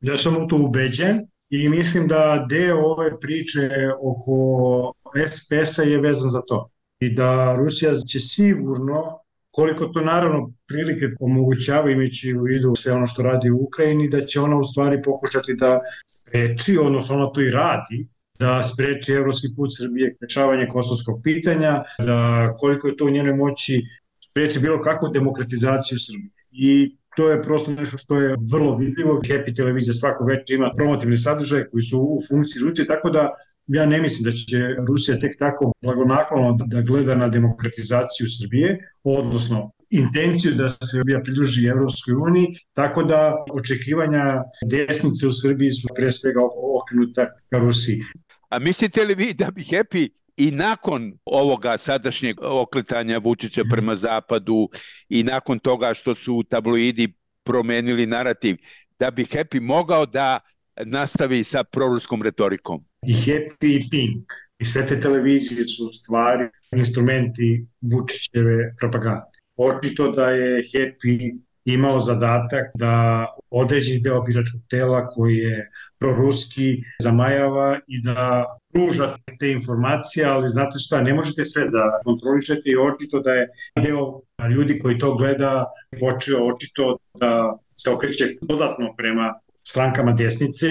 Ja 0.00 0.16
sam 0.16 0.44
u 0.44 0.48
to 0.48 0.56
ubeđen 0.56 1.26
i 1.54 1.68
mislim 1.68 2.08
da 2.08 2.46
deo 2.48 2.78
ove 2.78 3.20
priče 3.20 3.68
oko 4.00 4.92
SPS-a 5.28 5.82
je 5.82 6.00
vezan 6.00 6.30
za 6.30 6.40
to. 6.46 6.70
I 7.00 7.14
da 7.14 7.56
Rusija 7.56 7.94
će 7.94 8.20
sigurno, 8.20 9.18
koliko 9.50 9.86
to 9.86 10.00
naravno 10.00 10.52
prilike 10.68 11.06
omogućava 11.20 11.90
imajući 11.90 12.34
u 12.34 12.42
vidu 12.42 12.72
sve 12.76 12.92
ono 12.92 13.06
što 13.06 13.22
radi 13.22 13.50
u 13.50 13.62
Ukrajini, 13.62 14.08
da 14.08 14.26
će 14.26 14.40
ona 14.40 14.56
u 14.56 14.64
stvari 14.64 15.02
pokušati 15.02 15.54
da 15.54 15.80
spreči, 16.06 16.78
odnosno 16.82 17.16
ona 17.16 17.32
to 17.32 17.40
i 17.40 17.50
radi, 17.50 18.08
da 18.38 18.62
spreči 18.62 19.12
evropski 19.12 19.46
put 19.56 19.70
Srbije 19.76 20.16
krešavanje 20.18 20.66
kosovskog 20.70 21.20
pitanja, 21.22 21.82
da 21.98 22.48
koliko 22.56 22.88
je 22.88 22.96
to 22.96 23.04
u 23.04 23.10
njenoj 23.10 23.34
moći 23.34 23.82
spreči 24.24 24.60
bilo 24.60 24.80
kakvu 24.80 25.08
demokratizaciju 25.08 25.98
Srbije. 25.98 26.30
I 26.50 26.96
to 27.16 27.30
je 27.30 27.42
prosto 27.42 27.70
nešto 27.70 27.98
što 27.98 28.16
je 28.16 28.36
vrlo 28.52 28.76
vidljivo. 28.76 29.20
Happy 29.20 29.56
televizija 29.56 29.94
svako 29.94 30.24
večer 30.24 30.56
ima 30.56 30.70
promotivne 30.76 31.18
sadržaje 31.18 31.68
koji 31.70 31.82
su 31.82 32.00
u 32.00 32.18
funkciji 32.28 32.62
Rusije, 32.62 32.86
tako 32.86 33.10
da 33.10 33.30
ja 33.66 33.86
ne 33.86 34.00
mislim 34.00 34.24
da 34.24 34.32
će 34.32 34.58
Rusija 34.88 35.20
tek 35.20 35.38
tako 35.38 35.72
blagonaklono 35.82 36.56
da 36.66 36.80
gleda 36.80 37.14
na 37.14 37.28
demokratizaciju 37.28 38.26
Srbije, 38.28 38.78
odnosno 39.04 39.70
intenciju 39.90 40.52
da 40.54 40.68
se 40.68 40.78
Srbija 40.90 41.20
pridruži 41.22 41.66
Evropskoj 41.66 42.14
uniji, 42.14 42.46
tako 42.72 43.02
da 43.02 43.44
očekivanja 43.52 44.42
desnice 44.70 45.26
u 45.26 45.32
Srbiji 45.32 45.70
su 45.70 45.88
pre 45.96 46.10
svega 46.10 46.40
okrenuta 46.82 47.26
ka 47.50 47.58
Rusiji. 47.58 48.02
A 48.48 48.58
mislite 48.58 49.04
li 49.04 49.14
vi 49.14 49.32
da 49.34 49.50
bi 49.50 49.62
Happy 49.62 50.08
i 50.36 50.50
nakon 50.50 51.18
ovoga 51.24 51.78
sadašnjeg 51.78 52.36
okretanja 52.42 53.18
Vučića 53.18 53.62
prema 53.70 53.94
zapadu 53.94 54.68
i 55.08 55.22
nakon 55.22 55.58
toga 55.58 55.94
što 55.94 56.14
su 56.14 56.44
tabloidi 56.48 57.12
promenili 57.44 58.06
narativ, 58.06 58.56
da 58.98 59.10
bi 59.10 59.24
Happy 59.24 59.60
mogao 59.60 60.06
da 60.06 60.40
nastavi 60.84 61.44
sa 61.44 61.64
proruskom 61.64 62.22
retorikom? 62.22 62.84
I 63.06 63.12
Happy 63.12 63.76
i 63.76 63.88
Pink 63.90 64.24
i 64.58 64.64
sve 64.64 64.86
te 64.86 65.00
televizije 65.00 65.68
su 65.68 65.92
stvari 65.92 66.48
instrumenti 66.76 67.66
Vučićeve 67.80 68.74
propagande. 68.80 69.34
Očito 69.56 70.10
da 70.12 70.30
je 70.30 70.62
Happy 70.62 71.38
imao 71.64 72.00
zadatak 72.00 72.66
da 72.74 73.26
određeni 73.50 74.00
deo 74.00 74.22
biračkog 74.22 74.60
tela 74.70 75.06
koji 75.06 75.36
je 75.36 75.70
proruski 75.98 76.82
zamajava 77.02 77.78
i 77.86 78.02
da 78.02 78.44
pruža 78.72 79.16
te 79.38 79.50
informacije, 79.50 80.26
ali 80.26 80.48
znate 80.48 80.78
šta, 80.78 81.00
ne 81.00 81.14
možete 81.14 81.44
sve 81.44 81.64
da 81.64 81.98
kontrolišete 82.04 82.62
i 82.64 82.76
očito 82.76 83.20
da 83.20 83.32
je 83.32 83.48
deo 83.82 84.20
ljudi 84.50 84.78
koji 84.78 84.98
to 84.98 85.14
gleda 85.14 85.64
počeo 86.00 86.46
očito 86.54 86.96
da 87.14 87.58
se 87.76 87.90
okreće 87.90 88.36
dodatno 88.40 88.94
prema 88.96 89.34
strankama 89.62 90.12
desnice 90.12 90.68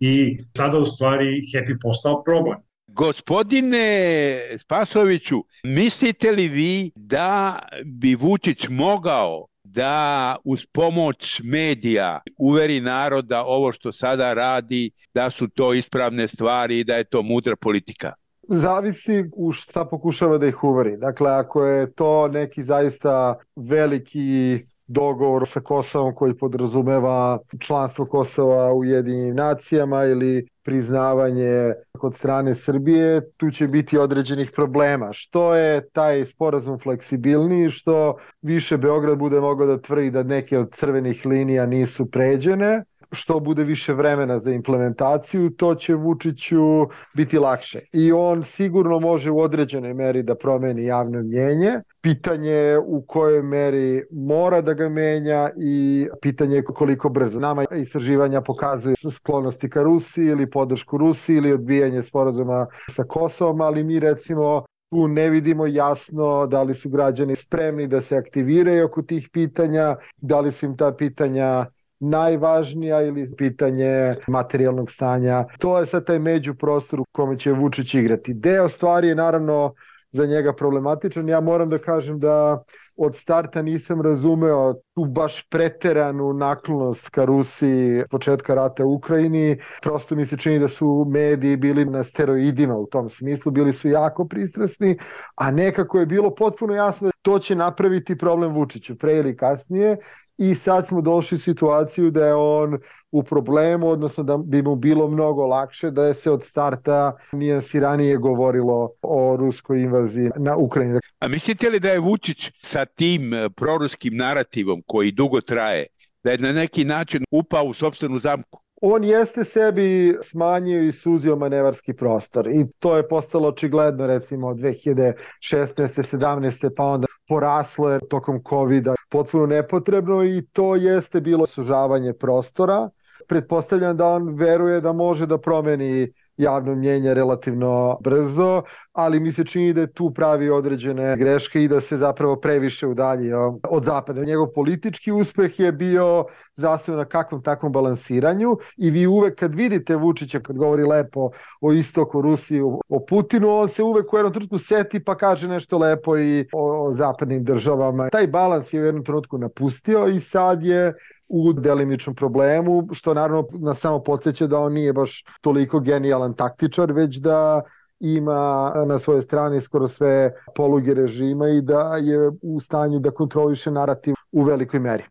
i 0.00 0.38
sada 0.56 0.78
u 0.78 0.84
stvari 0.84 1.42
Happy 1.52 1.76
postao 1.82 2.22
problem. 2.24 2.58
Gospodine 2.86 4.40
Spasoviću, 4.58 5.44
mislite 5.64 6.30
li 6.30 6.48
vi 6.48 6.90
da 6.96 7.58
bi 7.84 8.14
Vučić 8.14 8.68
mogao 8.68 9.46
da 9.74 10.36
uz 10.44 10.66
pomoć 10.72 11.40
medija 11.44 12.20
uveri 12.38 12.80
narod 12.80 13.26
da 13.26 13.44
ovo 13.44 13.72
što 13.72 13.92
sada 13.92 14.34
radi, 14.34 14.90
da 15.14 15.30
su 15.30 15.48
to 15.48 15.74
ispravne 15.74 16.28
stvari 16.28 16.78
i 16.78 16.84
da 16.84 16.96
je 16.96 17.04
to 17.04 17.22
mudra 17.22 17.56
politika? 17.56 18.12
Zavisi 18.48 19.24
u 19.36 19.52
šta 19.52 19.84
pokušava 19.84 20.38
da 20.38 20.46
ih 20.46 20.64
uveri. 20.64 20.96
Dakle, 20.96 21.30
ako 21.30 21.64
je 21.64 21.92
to 21.92 22.28
neki 22.28 22.64
zaista 22.64 23.34
veliki 23.56 24.58
dogovor 24.86 25.48
sa 25.48 25.60
Kosovom 25.60 26.14
koji 26.14 26.34
podrazumeva 26.34 27.38
članstvo 27.58 28.06
Kosova 28.06 28.72
u 28.72 28.84
jedinim 28.84 29.34
nacijama 29.34 30.04
ili 30.04 30.46
priznavanje 30.64 31.72
kod 31.98 32.14
strane 32.14 32.54
Srbije, 32.54 33.30
tu 33.36 33.50
će 33.50 33.68
biti 33.68 33.98
određenih 33.98 34.50
problema. 34.54 35.12
Što 35.12 35.54
je 35.54 35.88
taj 35.88 36.24
sporazum 36.24 36.78
fleksibilniji, 36.78 37.70
što 37.70 38.16
više 38.42 38.76
Beograd 38.78 39.18
bude 39.18 39.40
mogao 39.40 39.66
da 39.66 39.80
tvrdi 39.80 40.10
da 40.10 40.22
neke 40.22 40.58
od 40.58 40.70
crvenih 40.72 41.26
linija 41.26 41.66
nisu 41.66 42.10
pređene, 42.10 42.84
što 43.14 43.40
bude 43.40 43.64
više 43.64 43.92
vremena 43.92 44.38
za 44.38 44.50
implementaciju, 44.50 45.50
to 45.50 45.74
će 45.74 45.94
Vučiću 45.94 46.86
biti 47.14 47.38
lakše. 47.38 47.80
I 47.92 48.12
on 48.12 48.42
sigurno 48.42 48.98
može 48.98 49.30
u 49.30 49.40
određenoj 49.40 49.94
meri 49.94 50.22
da 50.22 50.34
promeni 50.34 50.84
javno 50.84 51.22
mnjenje. 51.22 51.80
Pitanje 52.00 52.50
je 52.50 52.78
u 52.78 53.02
kojoj 53.06 53.42
meri 53.42 54.02
mora 54.10 54.60
da 54.60 54.74
ga 54.74 54.88
menja 54.88 55.50
i 55.56 56.08
pitanje 56.22 56.56
je 56.56 56.64
koliko 56.64 57.08
brzo. 57.08 57.40
Nama 57.40 57.64
istraživanja 57.76 58.40
pokazuju 58.40 58.94
sklonosti 59.10 59.70
ka 59.70 59.82
Rusiji 59.82 60.26
ili 60.26 60.50
podršku 60.50 60.98
Rusiji 60.98 61.36
ili 61.36 61.52
odbijanje 61.52 62.02
sporazuma 62.02 62.66
sa 62.90 63.04
Kosovom, 63.04 63.60
ali 63.60 63.84
mi 63.84 64.00
recimo 64.00 64.64
tu 64.90 65.08
ne 65.08 65.30
vidimo 65.30 65.66
jasno 65.66 66.46
da 66.46 66.62
li 66.62 66.74
su 66.74 66.88
građani 66.88 67.36
spremni 67.36 67.86
da 67.86 68.00
se 68.00 68.16
aktiviraju 68.16 68.84
oko 68.84 69.02
tih 69.02 69.28
pitanja, 69.32 69.96
da 70.16 70.40
li 70.40 70.52
su 70.52 70.66
im 70.66 70.76
ta 70.76 70.92
pitanja 70.92 71.66
najvažnija 72.10 73.02
ili 73.02 73.36
pitanje 73.36 74.14
materijalnog 74.28 74.90
stanja. 74.90 75.44
To 75.58 75.78
je 75.78 75.86
sad 75.86 76.06
taj 76.06 76.18
međuprostor 76.18 77.00
u 77.00 77.04
kome 77.12 77.38
će 77.38 77.52
Vučić 77.52 77.94
igrati. 77.94 78.34
Deo 78.34 78.68
stvari 78.68 79.08
je 79.08 79.14
naravno 79.14 79.74
za 80.12 80.26
njega 80.26 80.52
problematičan. 80.52 81.28
Ja 81.28 81.40
moram 81.40 81.70
da 81.70 81.78
kažem 81.78 82.20
da 82.20 82.62
od 82.96 83.16
starta 83.16 83.62
nisam 83.62 84.00
razumeo 84.00 84.74
tu 84.94 85.04
baš 85.04 85.48
preteranu 85.48 86.32
naklonost 86.32 87.08
ka 87.08 87.24
Rusiji 87.24 88.04
početka 88.10 88.54
rata 88.54 88.84
u 88.84 88.94
Ukrajini. 88.94 89.58
Prosto 89.82 90.14
mi 90.14 90.26
se 90.26 90.36
čini 90.36 90.58
da 90.58 90.68
su 90.68 91.06
mediji 91.08 91.56
bili 91.56 91.84
na 91.84 92.04
steroidima 92.04 92.76
u 92.76 92.86
tom 92.86 93.08
smislu, 93.08 93.52
bili 93.52 93.72
su 93.72 93.88
jako 93.88 94.24
pristrasni, 94.28 94.98
a 95.34 95.50
nekako 95.50 95.98
je 95.98 96.06
bilo 96.06 96.34
potpuno 96.34 96.74
jasno 96.74 97.06
da 97.06 97.12
to 97.22 97.38
će 97.38 97.56
napraviti 97.56 98.18
problem 98.18 98.54
Vučiću 98.54 98.98
pre 98.98 99.16
ili 99.16 99.36
kasnije 99.36 99.96
i 100.38 100.54
sad 100.54 100.86
smo 100.86 101.00
došli 101.00 101.34
u 101.34 101.38
situaciju 101.38 102.10
da 102.10 102.26
je 102.26 102.34
on 102.34 102.78
u 103.10 103.22
problemu, 103.22 103.88
odnosno 103.88 104.24
da 104.24 104.36
bi 104.36 104.62
mu 104.62 104.76
bilo 104.76 105.08
mnogo 105.08 105.46
lakše 105.46 105.90
da 105.90 106.04
je 106.04 106.14
se 106.14 106.30
od 106.30 106.44
starta 106.44 107.16
nijansiranije 107.32 108.16
govorilo 108.16 108.90
o 109.02 109.36
ruskoj 109.36 109.82
invaziji 109.82 110.30
na 110.36 110.56
Ukrajinu. 110.56 110.98
A 111.18 111.28
mislite 111.28 111.70
li 111.70 111.80
da 111.80 111.90
je 111.90 112.00
Vučić 112.00 112.50
sa 112.62 112.84
tim 112.84 113.34
e, 113.34 113.50
proruskim 113.50 114.16
narativom 114.16 114.82
koji 114.86 115.12
dugo 115.12 115.40
traje, 115.40 115.86
da 116.24 116.30
je 116.30 116.38
na 116.38 116.52
neki 116.52 116.84
način 116.84 117.24
upao 117.30 117.64
u 117.64 117.74
sobstvenu 117.74 118.18
zamku? 118.18 118.64
on 118.86 119.04
jeste 119.04 119.44
sebi 119.44 120.16
smanjio 120.22 120.82
i 120.82 120.92
suzio 120.92 121.36
manevarski 121.36 121.92
prostor 121.92 122.46
i 122.46 122.66
to 122.78 122.96
je 122.96 123.08
postalo 123.08 123.48
očigledno 123.48 124.06
recimo 124.06 124.48
od 124.48 124.56
2016. 124.56 125.14
17. 125.40 126.70
pa 126.76 126.84
onda 126.84 127.06
poraslo 127.28 127.90
je 127.90 128.00
tokom 128.10 128.42
covid 128.48 128.88
potpuno 129.10 129.46
nepotrebno 129.46 130.24
i 130.24 130.46
to 130.52 130.76
jeste 130.76 131.20
bilo 131.20 131.46
sužavanje 131.46 132.12
prostora. 132.12 132.90
Pretpostavljam 133.28 133.96
da 133.96 134.06
on 134.06 134.34
veruje 134.34 134.80
da 134.80 134.92
može 134.92 135.26
da 135.26 135.38
promeni 135.38 136.12
javno 136.36 136.74
mnjenje 136.74 137.14
relativno 137.14 137.98
brzo, 138.00 138.62
ali 138.92 139.20
mi 139.20 139.32
se 139.32 139.44
čini 139.44 139.72
da 139.72 139.80
je 139.80 139.92
tu 139.92 140.10
pravi 140.14 140.50
određene 140.50 141.16
greške 141.16 141.64
i 141.64 141.68
da 141.68 141.80
se 141.80 141.96
zapravo 141.96 142.36
previše 142.36 142.86
udalji 142.86 143.32
od 143.70 143.84
zapada. 143.84 144.24
Njegov 144.24 144.46
politički 144.54 145.12
uspeh 145.12 145.60
je 145.60 145.72
bio 145.72 146.24
zasnovan 146.56 146.98
na 146.98 147.04
kakvom 147.04 147.42
takvom 147.42 147.72
balansiranju 147.72 148.56
i 148.76 148.90
vi 148.90 149.06
uvek 149.06 149.38
kad 149.38 149.54
vidite 149.54 149.96
Vučića 149.96 150.40
kad 150.40 150.56
govori 150.56 150.82
lepo 150.82 151.30
o 151.60 151.72
istoku 151.72 152.22
Rusiji, 152.22 152.62
o 152.88 153.06
Putinu, 153.08 153.48
on 153.50 153.68
se 153.68 153.82
uvek 153.82 154.12
u 154.12 154.16
jednom 154.16 154.32
trenutku 154.32 154.58
seti 154.58 155.04
pa 155.04 155.16
kaže 155.16 155.48
nešto 155.48 155.78
lepo 155.78 156.18
i 156.18 156.46
o, 156.52 156.86
o 156.86 156.92
zapadnim 156.92 157.44
državama. 157.44 158.08
Taj 158.08 158.26
balans 158.26 158.72
je 158.72 158.82
u 158.82 158.84
jednom 158.84 159.04
trenutku 159.04 159.38
napustio 159.38 160.06
i 160.06 160.20
sad 160.20 160.62
je 160.62 160.94
u 161.28 161.52
delimičnom 161.52 162.16
problemu, 162.16 162.88
što 162.92 163.14
naravno 163.14 163.48
nas 163.52 163.78
samo 163.78 164.02
podsjeća 164.02 164.46
da 164.46 164.58
on 164.58 164.72
nije 164.72 164.92
baš 164.92 165.24
toliko 165.40 165.80
genijalan 165.80 166.34
taktičar, 166.34 166.92
već 166.92 167.16
da 167.16 167.62
ima 168.00 168.72
na 168.86 168.98
svojoj 168.98 169.22
strani 169.22 169.60
skoro 169.60 169.88
sve 169.88 170.32
poluge 170.56 170.94
režima 170.94 171.48
i 171.48 171.60
da 171.60 171.96
je 171.96 172.30
u 172.42 172.60
stanju 172.60 172.98
da 172.98 173.10
kontroliše 173.10 173.70
narativ 173.70 174.14
u 174.32 174.42
velikoj 174.42 174.80
meri. 174.80 175.04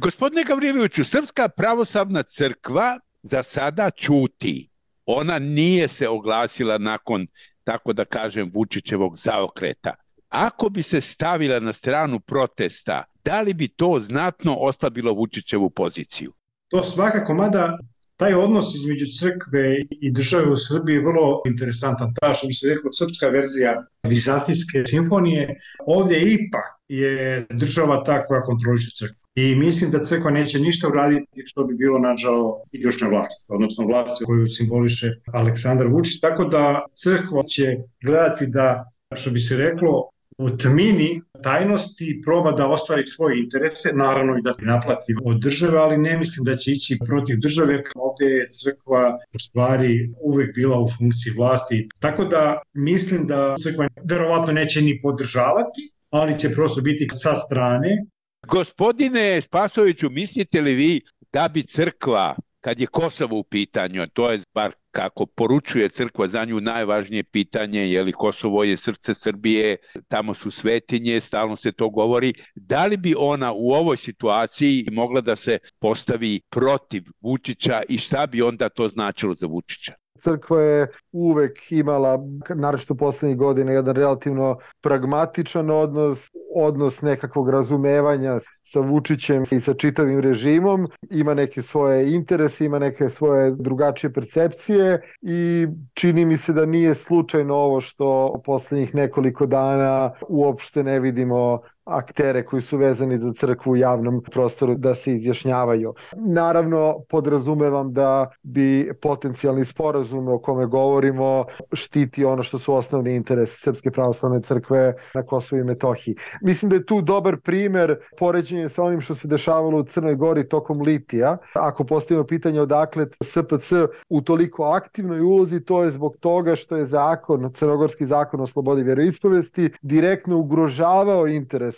Gospodine 0.00 0.44
Gavriloviću, 0.44 1.04
Srpska 1.04 1.48
pravoslavna 1.48 2.22
crkva 2.22 2.98
za 3.22 3.42
sada 3.42 3.90
čuti. 3.90 4.68
Ona 5.06 5.38
nije 5.38 5.88
se 5.88 6.08
oglasila 6.08 6.78
nakon, 6.78 7.26
tako 7.64 7.92
da 7.92 8.04
kažem, 8.04 8.50
Vučićevog 8.54 9.16
zaokreta. 9.16 9.94
Ako 10.30 10.68
bi 10.68 10.82
se 10.82 11.00
stavila 11.00 11.60
na 11.60 11.72
stranu 11.72 12.20
protesta, 12.20 13.04
da 13.24 13.40
li 13.40 13.54
bi 13.54 13.68
to 13.68 13.98
znatno 14.00 14.54
oslabilo 14.54 15.12
Vučićevu 15.12 15.70
poziciju? 15.70 16.32
To 16.70 16.82
svakako, 16.82 17.34
mada 17.34 17.78
taj 18.16 18.34
odnos 18.34 18.74
između 18.74 19.06
crkve 19.18 19.62
i 19.90 20.10
države 20.10 20.50
u 20.52 20.56
Srbiji 20.56 20.94
je 20.94 21.06
vrlo 21.08 21.42
interesantan. 21.46 22.14
Ta, 22.20 22.34
što 22.34 22.46
bi 22.46 22.54
se 22.54 22.68
rekao, 22.68 22.92
srpska 22.92 23.26
verzija 23.28 23.86
Vizantijske 24.02 24.82
simfonije, 24.86 25.60
ovdje 25.86 26.20
ipak 26.20 26.66
je 26.88 27.46
država 27.50 28.04
ta 28.04 28.24
koja 28.24 28.40
kontroliše 28.40 28.90
crkvu. 28.98 29.20
I 29.34 29.54
mislim 29.54 29.90
da 29.90 30.04
crkva 30.04 30.30
neće 30.30 30.58
ništa 30.58 30.88
uraditi 30.88 31.42
što 31.46 31.64
bi 31.64 31.74
bilo 31.74 31.98
nađao 31.98 32.62
izvršna 32.72 33.08
vlast, 33.08 33.50
odnosno 33.50 33.86
vlast 33.86 34.24
koju 34.24 34.46
simboliše 34.46 35.06
Aleksandar 35.32 35.86
Vučić. 35.86 36.20
Tako 36.20 36.44
da 36.44 36.86
crkva 36.92 37.42
će 37.42 37.76
gledati 38.04 38.46
da, 38.46 38.92
što 39.16 39.30
bi 39.30 39.40
se 39.40 39.56
reklo, 39.56 40.10
u 40.40 40.50
tmini 40.56 41.22
tajnosti 41.42 42.20
proba 42.24 42.52
da 42.52 42.66
ostvari 42.66 43.06
svoje 43.06 43.40
interese, 43.40 43.88
naravno 43.94 44.38
i 44.38 44.42
da 44.42 44.52
bi 44.52 44.66
naplati 44.66 45.14
od 45.24 45.40
države, 45.40 45.78
ali 45.78 45.98
ne 45.98 46.18
mislim 46.18 46.44
da 46.44 46.54
će 46.56 46.72
ići 46.72 46.98
protiv 47.06 47.36
države, 47.40 47.82
ovde 47.94 48.24
je 48.24 48.48
crkva 48.50 49.18
u 49.34 49.38
stvari 49.38 50.10
uvek 50.20 50.54
bila 50.54 50.80
u 50.80 50.86
funkciji 50.98 51.32
vlasti. 51.36 51.88
Tako 51.98 52.24
da 52.24 52.62
mislim 52.74 53.26
da 53.26 53.54
crkva 53.62 53.88
verovatno 54.04 54.52
neće 54.52 54.82
ni 54.82 55.00
podržavati, 55.02 55.90
ali 56.10 56.38
će 56.38 56.54
prosto 56.54 56.80
biti 56.80 57.06
sa 57.10 57.34
strane. 57.34 58.04
Gospodine 58.46 59.40
Spasoviću, 59.40 60.10
mislite 60.10 60.60
li 60.60 60.74
vi 60.74 61.00
da 61.32 61.48
bi 61.48 61.62
crkva 61.62 62.36
kad 62.60 62.80
je 62.80 62.86
Kosovo 62.86 63.38
u 63.38 63.44
pitanju, 63.44 64.06
to 64.12 64.30
je 64.30 64.40
bar 64.54 64.72
kako 64.90 65.26
poručuje 65.26 65.88
crkva 65.88 66.28
za 66.28 66.44
nju 66.44 66.60
najvažnije 66.60 67.22
pitanje, 67.22 67.80
je 67.80 68.02
li 68.02 68.12
Kosovo 68.12 68.64
je 68.64 68.76
srce 68.76 69.14
Srbije, 69.14 69.76
tamo 70.08 70.34
su 70.34 70.50
svetinje, 70.50 71.20
stalno 71.20 71.56
se 71.56 71.72
to 71.72 71.90
govori, 71.90 72.34
da 72.54 72.86
li 72.86 72.96
bi 72.96 73.14
ona 73.18 73.52
u 73.52 73.72
ovoj 73.72 73.96
situaciji 73.96 74.86
mogla 74.92 75.20
da 75.20 75.36
se 75.36 75.58
postavi 75.78 76.40
protiv 76.50 77.02
Vučića 77.20 77.82
i 77.88 77.98
šta 77.98 78.26
bi 78.26 78.42
onda 78.42 78.68
to 78.68 78.88
značilo 78.88 79.34
za 79.34 79.46
Vučića? 79.46 79.94
Crkva 80.22 80.60
je 80.60 80.86
uvek 81.12 81.72
imala, 81.72 82.18
naročito 82.54 82.94
poslednjih 82.94 83.38
godina, 83.38 83.72
jedan 83.72 83.94
relativno 83.94 84.58
pragmatičan 84.80 85.70
odnos, 85.70 86.30
odnos 86.54 87.02
nekakvog 87.02 87.50
razumevanja 87.50 88.38
sa 88.62 88.80
Vučićem 88.80 89.42
i 89.52 89.60
sa 89.60 89.74
čitavim 89.74 90.20
režimom, 90.20 90.88
ima 91.10 91.34
neke 91.34 91.62
svoje 91.62 92.14
interese, 92.14 92.64
ima 92.64 92.78
neke 92.78 93.10
svoje 93.10 93.50
drugačije 93.50 94.12
percepcije 94.12 95.00
i 95.22 95.66
čini 95.94 96.24
mi 96.24 96.36
se 96.36 96.52
da 96.52 96.66
nije 96.66 96.94
slučajno 96.94 97.54
ovo 97.54 97.80
što 97.80 98.40
poslednjih 98.44 98.94
nekoliko 98.94 99.46
dana 99.46 100.12
uopšte 100.28 100.82
ne 100.82 101.00
vidimo 101.00 101.60
aktere 101.90 102.44
koji 102.44 102.62
su 102.62 102.76
vezani 102.76 103.18
za 103.18 103.32
crkvu 103.32 103.72
u 103.72 103.76
javnom 103.76 104.22
prostoru 104.30 104.74
da 104.74 104.94
se 104.94 105.14
izjašnjavaju. 105.14 105.94
Naravno, 106.16 107.00
podrazumevam 107.08 107.92
da 107.92 108.30
bi 108.42 108.90
potencijalni 109.02 109.64
sporazum 109.64 110.28
o 110.28 110.38
kome 110.38 110.66
govorimo 110.66 111.44
štiti 111.72 112.24
ono 112.24 112.42
što 112.42 112.58
su 112.58 112.74
osnovni 112.74 113.14
interesi 113.14 113.60
Srpske 113.60 113.90
pravoslavne 113.90 114.42
crkve 114.42 114.94
na 115.14 115.22
Kosovo 115.22 115.60
i 115.60 115.64
Metohiji. 115.64 116.16
Mislim 116.42 116.68
da 116.68 116.76
je 116.76 116.86
tu 116.86 117.02
dobar 117.02 117.36
primer 117.36 117.96
poređenje 118.18 118.68
sa 118.68 118.82
onim 118.82 119.00
što 119.00 119.14
se 119.14 119.28
dešavalo 119.28 119.78
u 119.78 119.84
Crnoj 119.84 120.14
Gori 120.14 120.48
tokom 120.48 120.80
litija. 120.80 121.36
Ako 121.54 121.84
postavimo 121.84 122.26
pitanje 122.26 122.60
odakle 122.60 123.06
SPC 123.22 123.72
u 124.08 124.20
toliko 124.20 124.64
aktivnoj 124.64 125.20
ulozi, 125.20 125.64
to 125.64 125.82
je 125.84 125.90
zbog 125.90 126.16
toga 126.20 126.56
što 126.56 126.76
je 126.76 126.84
zakon, 126.84 127.50
crnogorski 127.54 128.06
zakon 128.06 128.40
o 128.40 128.46
slobodi 128.46 128.82
vjeroispovesti, 128.82 129.70
direktno 129.82 130.38
ugrožavao 130.38 131.26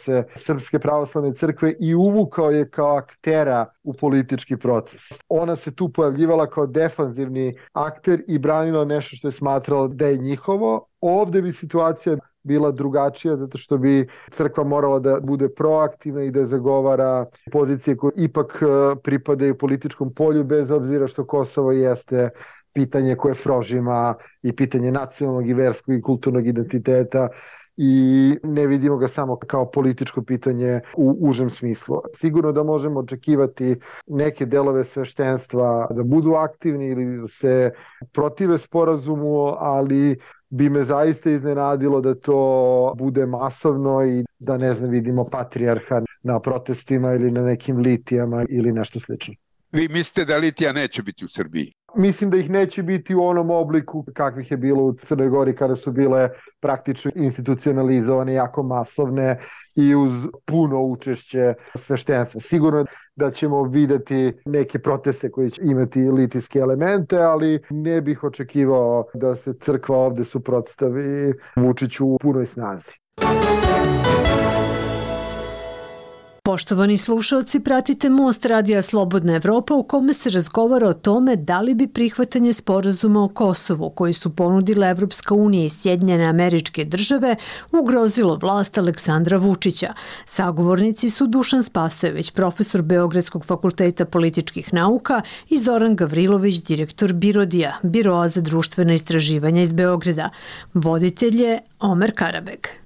interese 0.09 0.25
Srpske 0.35 0.79
pravoslavne 0.79 1.35
crkve 1.35 1.75
i 1.81 1.95
uvukao 1.95 2.51
je 2.51 2.71
kao 2.71 2.97
aktera 2.97 3.67
u 3.83 3.95
politički 3.95 4.57
proces. 4.57 5.03
Ona 5.29 5.57
se 5.57 5.75
tu 5.75 5.88
pojavljivala 5.88 6.47
kao 6.47 6.67
defanzivni 6.67 7.57
akter 7.73 8.23
i 8.29 8.38
branila 8.38 8.85
nešto 8.85 9.17
što 9.17 9.29
je 9.29 9.33
smatrala 9.33 9.88
da 9.88 10.07
je 10.07 10.19
njihovo. 10.19 10.87
Ovde 11.01 11.43
bi 11.43 11.53
situacija 11.53 12.17
bila 12.43 12.71
drugačija 12.71 13.37
zato 13.37 13.59
što 13.59 13.79
bi 13.79 14.09
crkva 14.31 14.65
morala 14.65 14.99
da 14.99 15.21
bude 15.21 15.49
proaktivna 15.49 16.23
i 16.23 16.31
da 16.31 16.45
zagovara 16.45 17.27
pozicije 17.53 17.97
koje 17.97 18.12
ipak 18.17 18.62
e, 18.62 18.97
pripadaju 19.03 19.59
političkom 19.59 20.15
polju 20.15 20.45
bez 20.45 20.71
obzira 20.71 21.07
što 21.07 21.27
Kosovo 21.27 21.73
jeste 21.73 22.31
pitanje 22.73 23.17
koje 23.17 23.35
prožima 23.35 24.15
i 24.43 24.57
pitanje 24.57 24.93
nacionalnog 24.93 25.49
i 25.49 25.55
verskog 25.55 25.95
i 25.95 26.03
kulturnog 26.03 26.47
identiteta 26.47 27.29
i 27.77 28.35
ne 28.43 28.67
vidimo 28.67 28.97
ga 28.97 29.09
samo 29.09 29.37
kao 29.37 29.71
političko 29.71 30.23
pitanje 30.23 30.81
u 30.97 31.17
užem 31.21 31.51
smislu. 31.51 32.01
Sigurno 32.15 32.53
da 32.53 32.63
možemo 32.63 33.01
očekivati 33.01 33.77
neke 34.07 34.47
delove 34.47 34.85
sveštenstva 34.85 35.89
da 35.91 36.03
budu 36.03 36.33
aktivni 36.33 36.89
ili 36.89 37.21
da 37.21 37.29
se 37.29 37.71
protive 38.13 38.59
sporazumu, 38.59 39.55
ali 39.59 40.19
bi 40.49 40.71
me 40.71 40.85
zaista 40.85 41.31
iznenadilo 41.31 42.01
da 42.01 42.15
to 42.15 42.95
bude 42.99 43.27
masovno 43.27 44.05
i 44.05 44.25
da 44.39 44.59
ne 44.59 44.75
znam 44.75 44.91
vidimo 44.91 45.25
patrijarha 45.33 46.03
na 46.23 46.41
protestima 46.41 47.15
ili 47.15 47.31
na 47.31 47.43
nekim 47.43 47.77
litijama 47.77 48.45
ili 48.49 48.73
nešto 48.73 49.01
slično. 49.01 49.35
Vi 49.73 49.89
mislite 49.89 50.25
da 50.25 50.37
litija 50.37 50.73
neće 50.73 51.03
biti 51.03 51.25
u 51.25 51.29
Srbiji? 51.29 51.73
Mislim 51.94 52.31
da 52.31 52.37
ih 52.37 52.50
neće 52.50 52.83
biti 52.83 53.14
u 53.14 53.24
onom 53.24 53.50
obliku 53.50 54.05
kakvih 54.14 54.50
je 54.50 54.57
bilo 54.57 54.83
u 54.83 54.92
Crnoj 54.92 55.28
Gori 55.28 55.55
kada 55.55 55.76
su 55.76 55.92
bile 55.92 56.28
praktično 56.61 57.11
institucionalizovane, 57.14 58.35
jako 58.35 58.62
masovne 58.62 59.38
i 59.74 59.94
uz 59.94 60.12
puno 60.44 60.83
učešće 60.83 61.55
sveštenstva. 61.74 62.40
Sigurno 62.40 62.85
da 63.16 63.31
ćemo 63.31 63.62
videti 63.62 64.33
neke 64.44 64.78
proteste 64.78 65.31
koji 65.31 65.50
će 65.50 65.62
imati 65.64 66.00
litijske 66.00 66.59
elemente, 66.59 67.18
ali 67.18 67.61
ne 67.70 68.00
bih 68.00 68.24
očekivao 68.24 69.05
da 69.14 69.37
se 69.37 69.55
crkva 69.61 69.96
ovde 69.96 70.24
suprotstavi 70.24 71.35
Vučiću 71.57 72.07
u 72.07 72.18
punoj 72.18 72.46
snazi. 72.46 73.02
Poštovani 76.53 76.99
slušalci, 76.99 77.61
pratite 77.61 78.09
Most 78.11 78.45
Radija 78.45 78.83
Slobodna 78.83 79.35
Evropa 79.37 79.75
u 79.75 79.83
kome 79.83 80.12
se 80.12 80.31
razgovara 80.31 80.88
o 80.88 80.95
tome 80.95 81.37
da 81.37 81.61
li 81.61 81.75
bi 81.75 81.87
prihvatanje 81.87 82.53
sporazuma 82.53 83.25
o 83.25 83.29
Kosovu 83.29 83.91
koji 83.91 84.12
su 84.12 84.37
ponudile 84.37 84.91
Evropska 84.91 85.35
unija 85.35 85.65
i 85.65 85.69
Sjedinjene 85.69 86.25
američke 86.25 86.85
države 86.85 87.37
ugrozilo 87.71 88.37
vlast 88.37 88.79
Aleksandra 88.79 89.37
Vučića. 89.37 89.95
Sagovornici 90.25 91.11
su 91.11 91.27
Dušan 91.27 91.62
Spasojević, 91.62 92.31
profesor 92.31 92.83
Beogradskog 92.83 93.45
fakulteta 93.45 94.05
političkih 94.05 94.75
nauka 94.75 95.23
i 95.49 95.59
Zoran 95.59 95.97
Gavrilović, 95.97 96.62
direktor 96.62 97.12
Birodija, 97.12 97.79
Biroa 97.83 98.29
za 98.29 98.41
društvena 98.41 98.95
istraživanja 98.95 99.62
iz 99.62 99.73
Beograda. 99.73 100.31
Voditelj 100.75 101.43
je 101.43 101.61
Omer 101.81 102.12
Karabeg. 102.15 102.83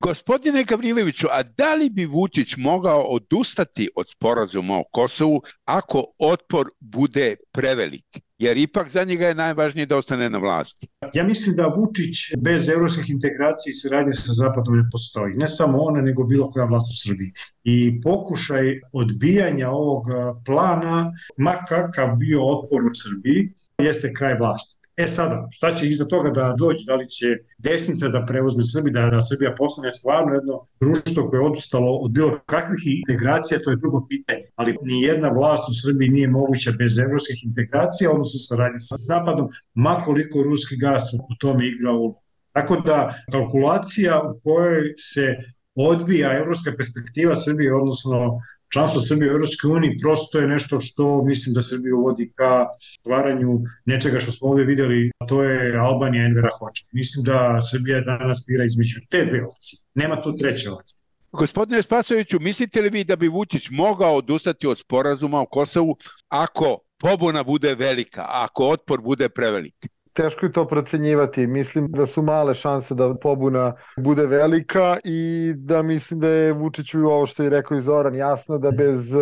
Gospodine 0.00 0.64
Gavrileviću, 0.64 1.26
a 1.30 1.42
da 1.42 1.74
li 1.74 1.90
bi 1.90 2.04
Vučić 2.06 2.56
mogao 2.56 3.00
odustati 3.00 3.88
od 3.96 4.06
sporazuma 4.10 4.78
o 4.78 4.84
Kosovu 4.92 5.42
ako 5.64 6.04
otpor 6.18 6.66
bude 6.80 7.36
prevelik? 7.52 8.04
Jer 8.38 8.56
ipak 8.56 8.90
za 8.90 9.04
njega 9.04 9.26
je 9.26 9.34
najvažnije 9.34 9.86
da 9.86 9.96
ostane 9.96 10.30
na 10.30 10.38
vlasti. 10.38 10.86
Ja 11.14 11.24
mislim 11.24 11.56
da 11.56 11.66
Vučić 11.66 12.16
bez 12.38 12.68
evropskih 12.68 13.10
integracija 13.10 13.70
i 13.70 13.74
saradnje 13.74 14.12
sa 14.12 14.32
Zapadom 14.32 14.76
ne 14.76 14.84
postoji. 14.92 15.34
Ne 15.34 15.46
samo 15.46 15.78
ona, 15.78 16.00
nego 16.00 16.24
bilo 16.24 16.46
koja 16.46 16.64
vlast 16.64 16.86
u 16.92 17.08
Srbiji. 17.08 17.32
I 17.64 18.00
pokušaj 18.00 18.80
odbijanja 18.92 19.70
ovog 19.70 20.04
plana, 20.46 21.12
ma 21.36 21.52
kakav 21.68 22.16
bio 22.16 22.48
otpor 22.48 22.84
u 22.84 22.90
Srbiji, 22.94 23.52
jeste 23.78 24.12
kraj 24.14 24.38
vlasti. 24.38 24.75
E 24.96 25.06
sada, 25.08 25.48
šta 25.50 25.74
će 25.74 25.88
iza 25.88 26.04
toga 26.04 26.30
da 26.30 26.54
dođe, 26.58 26.84
da 26.86 26.94
li 26.94 27.08
će 27.08 27.26
desnica 27.58 28.08
da 28.08 28.24
preuzme 28.26 28.64
Srbi, 28.64 28.90
da, 28.90 29.00
da 29.00 29.20
Srbija 29.20 29.54
postane 29.58 29.92
stvarno 29.92 30.34
jedno 30.34 30.66
društvo 30.80 31.28
koje 31.28 31.38
je 31.38 31.46
odustalo 31.46 31.96
od 31.96 32.10
bilo 32.10 32.38
kakvih 32.46 32.82
integracija, 32.86 33.60
to 33.64 33.70
je 33.70 33.76
drugo 33.76 34.06
pitanje. 34.08 34.44
Ali 34.54 34.76
ni 34.82 35.02
jedna 35.02 35.28
vlast 35.28 35.68
u 35.68 35.74
Srbiji 35.82 36.08
nije 36.08 36.28
moguća 36.28 36.72
bez 36.78 36.98
evropskih 36.98 37.44
integracija, 37.44 38.10
odnosno 38.10 38.38
saradnje 38.38 38.78
sa 38.78 38.96
Zapadom, 38.96 39.48
makoliko 39.74 40.42
ruski 40.42 40.76
gas 40.76 41.14
u 41.14 41.34
tome 41.40 41.68
igra 41.68 41.92
ulogu. 41.92 42.22
Tako 42.52 42.76
da 42.76 43.14
kalkulacija 43.32 44.22
u 44.30 44.32
kojoj 44.44 44.94
se 45.12 45.36
odbija 45.74 46.38
evropska 46.38 46.72
perspektiva 46.76 47.34
Srbije, 47.34 47.74
odnosno 47.74 48.40
članstvo 48.76 49.00
Srbije 49.00 49.30
u 49.30 49.34
Europskoj 49.36 49.70
uniji 49.70 49.98
prosto 50.02 50.38
je 50.38 50.46
nešto 50.46 50.80
što 50.80 51.24
mislim 51.24 51.54
da 51.54 51.62
Srbija 51.62 51.96
uvodi 51.96 52.32
ka 52.34 52.66
stvaranju 53.00 53.60
nečega 53.84 54.20
što 54.20 54.32
smo 54.32 54.48
ovde 54.48 54.64
videli, 54.64 55.10
a 55.18 55.26
to 55.26 55.42
je 55.42 55.78
Albanija 55.78 56.24
Envera 56.24 56.50
Hoče. 56.58 56.84
Mislim 56.92 57.24
da 57.24 57.60
Srbija 57.70 58.00
danas 58.00 58.44
bira 58.48 58.64
između 58.64 59.00
te 59.10 59.24
dve 59.24 59.44
opcije. 59.44 59.78
Nema 59.94 60.22
tu 60.22 60.36
treće 60.36 60.70
opcije. 60.70 60.98
Gospodine 61.32 61.82
Spasoviću, 61.82 62.40
mislite 62.40 62.80
li 62.80 62.90
vi 62.90 63.04
da 63.04 63.16
bi 63.16 63.28
Vučić 63.28 63.70
mogao 63.70 64.16
odustati 64.16 64.66
od 64.66 64.78
sporazuma 64.78 65.40
o 65.40 65.46
Kosovu 65.46 65.96
ako 66.28 66.78
pobuna 66.98 67.42
bude 67.42 67.74
velika, 67.74 68.24
ako 68.28 68.68
otpor 68.68 69.00
bude 69.00 69.28
prevelik? 69.28 69.95
Teško 70.16 70.46
je 70.46 70.52
to 70.52 70.66
procenjivati. 70.66 71.46
Mislim 71.46 71.88
da 71.90 72.06
su 72.06 72.22
male 72.22 72.54
šanse 72.54 72.94
da 72.94 73.14
pobuna 73.14 73.72
bude 73.98 74.26
velika 74.26 74.96
i 75.04 75.52
da 75.56 75.82
mislim 75.82 76.20
da 76.20 76.28
je 76.28 76.52
Vučiću 76.52 76.98
ovo 76.98 77.26
što 77.26 77.42
je 77.42 77.50
rekao 77.50 77.78
i 77.78 77.80
Zoran 77.80 78.14
jasno 78.14 78.58
da 78.58 78.70
bez 78.70 79.14
e, 79.14 79.18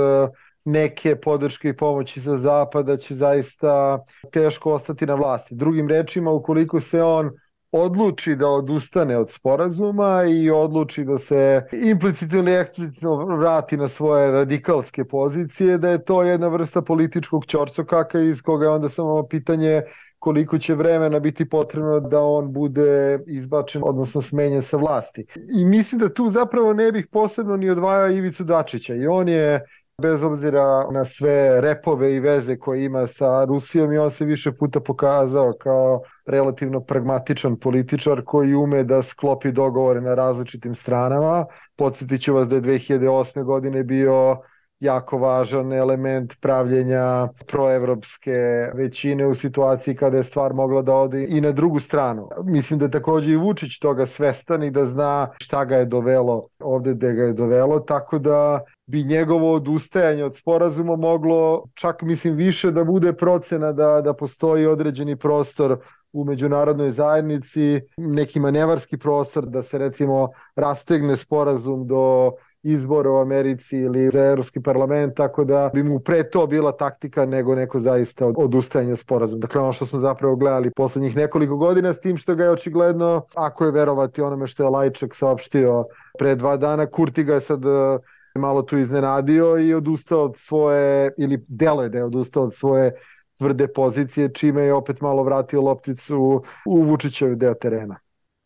neke 0.64 1.16
podrške 1.16 1.68
i 1.68 1.76
pomoći 1.76 2.20
za 2.20 2.36
zapada 2.36 2.96
će 2.96 3.14
zaista 3.14 3.98
teško 4.32 4.72
ostati 4.72 5.06
na 5.06 5.14
vlasti. 5.14 5.54
Drugim 5.54 5.88
rečima, 5.88 6.30
ukoliko 6.30 6.80
se 6.80 7.02
on 7.02 7.30
odluči 7.72 8.36
da 8.36 8.48
odustane 8.48 9.18
od 9.18 9.30
sporazuma 9.30 10.24
i 10.24 10.50
odluči 10.50 11.04
da 11.04 11.18
se 11.18 11.66
implicitno 11.72 12.38
ili 12.38 12.54
eksplicitno 12.54 13.16
vrati 13.36 13.76
na 13.76 13.88
svoje 13.88 14.30
radikalske 14.30 15.04
pozicije, 15.04 15.78
da 15.78 15.88
je 15.88 16.04
to 16.04 16.22
jedna 16.22 16.48
vrsta 16.48 16.82
političkog 16.82 17.46
čorcokaka 17.46 18.20
iz 18.20 18.42
koga 18.42 18.64
je 18.64 18.70
onda 18.70 18.88
samo 18.88 19.26
pitanje 19.28 19.82
koliko 20.24 20.58
će 20.58 20.74
vremena 20.74 21.18
biti 21.20 21.48
potrebno 21.48 22.00
da 22.00 22.20
on 22.20 22.52
bude 22.52 23.18
izbačen, 23.26 23.82
odnosno 23.84 24.22
smenjen 24.22 24.62
sa 24.62 24.76
vlasti. 24.76 25.26
I 25.58 25.64
mislim 25.64 25.98
da 26.00 26.14
tu 26.14 26.28
zapravo 26.28 26.72
ne 26.72 26.92
bih 26.92 27.06
posebno 27.12 27.56
ni 27.56 27.70
odvajao 27.70 28.10
Ivicu 28.10 28.44
Dačića 28.44 28.94
i 28.94 29.06
on 29.06 29.28
je 29.28 29.60
bez 30.02 30.22
obzira 30.22 30.90
na 30.90 31.04
sve 31.04 31.60
repove 31.60 32.14
i 32.14 32.20
veze 32.20 32.56
koje 32.58 32.84
ima 32.84 33.06
sa 33.06 33.44
Rusijom 33.44 33.92
i 33.92 33.98
on 33.98 34.10
se 34.10 34.24
više 34.24 34.52
puta 34.52 34.80
pokazao 34.80 35.52
kao 35.60 36.00
relativno 36.26 36.80
pragmatičan 36.80 37.56
političar 37.60 38.22
koji 38.24 38.54
ume 38.54 38.84
da 38.84 39.02
sklopi 39.02 39.52
dogovore 39.52 40.00
na 40.00 40.14
različitim 40.14 40.74
stranama. 40.74 41.46
Podsjetit 41.76 42.22
ću 42.22 42.34
vas 42.34 42.48
da 42.48 42.56
je 42.56 42.62
2008. 42.62 43.44
godine 43.44 43.84
bio 43.84 44.38
jako 44.80 45.18
važan 45.18 45.72
element 45.72 46.34
pravljenja 46.40 47.28
proevropske 47.46 48.70
većine 48.74 49.26
u 49.26 49.34
situaciji 49.34 49.96
kada 49.96 50.16
je 50.16 50.22
stvar 50.22 50.52
mogla 50.52 50.82
da 50.82 50.94
ode 50.94 51.26
i 51.28 51.40
na 51.40 51.52
drugu 51.52 51.80
stranu. 51.80 52.28
Mislim 52.44 52.78
da 52.78 52.84
je 52.84 52.90
takođe 52.90 53.30
i 53.30 53.36
Vučić 53.36 53.78
toga 53.78 54.06
svestan 54.06 54.62
i 54.62 54.70
da 54.70 54.86
zna 54.86 55.28
šta 55.38 55.64
ga 55.64 55.76
je 55.76 55.84
dovelo 55.84 56.48
ovde 56.58 56.94
gde 56.94 57.12
ga 57.12 57.22
je 57.22 57.32
dovelo, 57.32 57.80
tako 57.80 58.18
da 58.18 58.60
bi 58.86 59.02
njegovo 59.04 59.54
odustajanje 59.54 60.24
od 60.24 60.36
sporazuma 60.36 60.96
moglo 60.96 61.64
čak 61.74 62.02
mislim 62.02 62.34
više 62.36 62.70
da 62.70 62.84
bude 62.84 63.12
procena 63.12 63.72
da, 63.72 64.00
da 64.00 64.14
postoji 64.14 64.66
određeni 64.66 65.16
prostor 65.16 65.78
u 66.12 66.24
međunarodnoj 66.24 66.90
zajednici, 66.90 67.80
neki 67.96 68.40
manevarski 68.40 68.98
prostor 68.98 69.46
da 69.46 69.62
se 69.62 69.78
recimo 69.78 70.28
rastegne 70.56 71.16
sporazum 71.16 71.86
do 71.86 72.32
izbora 72.64 73.10
u 73.10 73.16
Americi 73.16 73.76
ili 73.76 74.10
za 74.10 74.24
Evropski 74.24 74.62
parlament, 74.62 75.14
tako 75.16 75.44
da 75.44 75.70
bi 75.74 75.82
mu 75.82 76.00
pre 76.00 76.30
to 76.30 76.46
bila 76.46 76.72
taktika 76.72 77.26
nego 77.26 77.54
neko 77.54 77.80
zaista 77.80 78.26
odustajanje 78.36 78.96
sporazum. 78.96 79.40
Dakle, 79.40 79.60
ono 79.60 79.72
što 79.72 79.86
smo 79.86 79.98
zapravo 79.98 80.36
gledali 80.36 80.70
poslednjih 80.70 81.16
nekoliko 81.16 81.56
godina, 81.56 81.92
s 81.92 82.00
tim 82.00 82.16
što 82.16 82.34
ga 82.34 82.44
je 82.44 82.50
očigledno, 82.50 83.22
ako 83.34 83.64
je 83.64 83.70
verovati 83.70 84.22
onome 84.22 84.46
što 84.46 84.62
je 84.62 84.68
Lajčak 84.68 85.14
saopštio 85.14 85.84
pre 86.18 86.34
dva 86.34 86.56
dana, 86.56 86.86
Kurti 86.86 87.24
ga 87.24 87.34
je 87.34 87.40
sad 87.40 87.64
e, 87.64 87.98
malo 88.38 88.62
tu 88.62 88.78
iznenadio 88.78 89.58
i 89.58 89.74
odustao 89.74 90.24
od 90.24 90.34
svoje, 90.38 91.12
ili 91.18 91.44
delo 91.48 91.82
je 91.82 91.88
da 91.88 91.98
je 91.98 92.04
odustao 92.04 92.42
od 92.42 92.54
svoje 92.54 92.92
tvrde 93.38 93.68
pozicije, 93.68 94.34
čime 94.34 94.62
je 94.62 94.74
opet 94.74 95.00
malo 95.00 95.22
vratio 95.22 95.62
lopticu 95.62 96.42
u 96.66 96.82
Vučićev 96.82 97.34
deo 97.34 97.54
terena. 97.54 97.98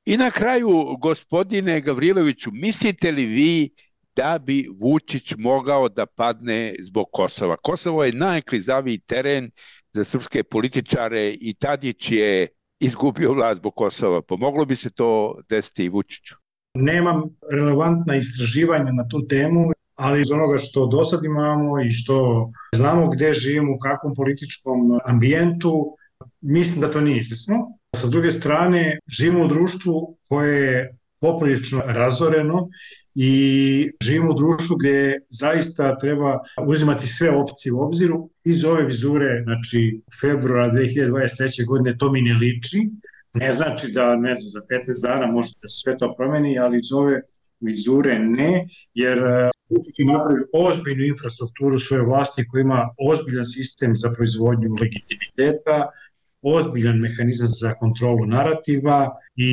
I 0.05 0.17
na 0.17 0.31
kraju, 0.31 0.97
gospodine 1.01 1.81
Gavriloviću, 1.81 2.51
mislite 2.53 3.13
li 3.13 3.25
vi 3.27 3.71
da 4.19 4.39
bi 4.39 4.69
Vučić 4.81 5.35
mogao 5.39 5.89
da 5.89 6.07
padne 6.07 6.75
zbog 6.83 7.07
Kosova. 7.13 7.57
Kosovo 7.57 8.05
je 8.05 8.13
najklizaviji 8.13 8.99
teren 8.99 9.51
za 9.93 10.05
srpske 10.05 10.43
političare 10.43 11.35
i 11.41 11.55
Tadić 11.55 12.11
je 12.11 12.49
izgubio 12.81 13.33
vlast 13.33 13.59
zbog 13.59 13.75
Kosova. 13.75 14.23
Pomoglo 14.23 14.65
bi 14.65 14.77
se 14.77 14.91
to 14.91 15.39
desiti 15.49 15.85
i 15.85 15.89
Vučiću? 15.89 16.35
Nemam 16.75 17.23
relevantna 17.53 18.17
istraživanja 18.17 18.93
na 18.93 19.09
tu 19.09 19.27
temu, 19.27 19.71
ali 19.95 20.21
iz 20.21 20.31
onoga 20.31 20.59
što 20.59 20.87
do 20.87 21.05
sad 21.05 21.25
imamo 21.25 21.81
i 21.83 21.91
što 21.91 22.49
znamo 22.75 23.11
gde 23.11 23.33
živimo, 23.33 23.73
u 23.73 23.79
kakvom 23.79 24.15
političkom 24.15 25.01
ambijentu, 25.05 25.97
mislim 26.41 26.81
da 26.81 26.91
to 26.93 27.01
nije 27.01 27.19
izvesno. 27.19 27.57
Sa 27.97 28.07
druge 28.07 28.31
strane, 28.31 28.99
živimo 29.07 29.45
u 29.45 29.49
društvu 29.49 30.17
koje 30.29 30.73
je 30.73 30.97
poprilično 31.21 31.83
razoreno 31.87 32.69
i 33.21 33.91
živimo 34.03 34.31
u 34.31 34.35
društvu 34.35 34.77
gde 34.77 35.19
zaista 35.29 35.99
treba 35.99 36.39
uzimati 36.67 37.07
sve 37.07 37.31
opcije 37.31 37.73
u 37.73 37.81
obziru. 37.81 38.31
Iz 38.45 38.65
ove 38.65 38.85
vizure, 38.85 39.43
znači 39.45 40.01
februara 40.21 40.73
2023. 40.73 41.67
godine, 41.67 41.99
to 41.99 42.13
mi 42.13 42.23
ne 42.23 42.35
liči 42.35 42.79
Ne 43.35 43.51
znači 43.51 43.93
da, 43.93 44.17
ne 44.17 44.37
znam, 44.37 44.51
za 44.51 44.61
15 44.61 45.09
dana 45.09 45.27
može 45.27 45.53
da 45.63 45.69
se 45.69 45.81
sve 45.81 45.99
to 45.99 46.15
promeni, 46.17 46.59
ali 46.59 46.77
iz 46.77 46.93
ove 46.93 47.21
vizure 47.61 48.19
ne, 48.19 48.67
jer 48.95 49.19
e, 49.19 49.51
Vučić 49.69 49.99
je 49.99 50.05
napravio 50.05 50.47
ozbiljnu 50.53 51.05
infrastrukturu 51.05 51.79
svoje 51.79 52.03
vlasti 52.03 52.47
koja 52.47 52.61
ima 52.61 52.83
ozbiljan 53.11 53.45
sistem 53.45 53.97
za 53.97 54.13
proizvodnju 54.13 54.77
legitimiteta, 54.81 55.87
ozbiljan 56.43 56.99
mehanizam 56.99 57.49
za 57.49 57.75
kontrolu 57.75 58.27
narativa 58.27 59.09
i 59.37 59.51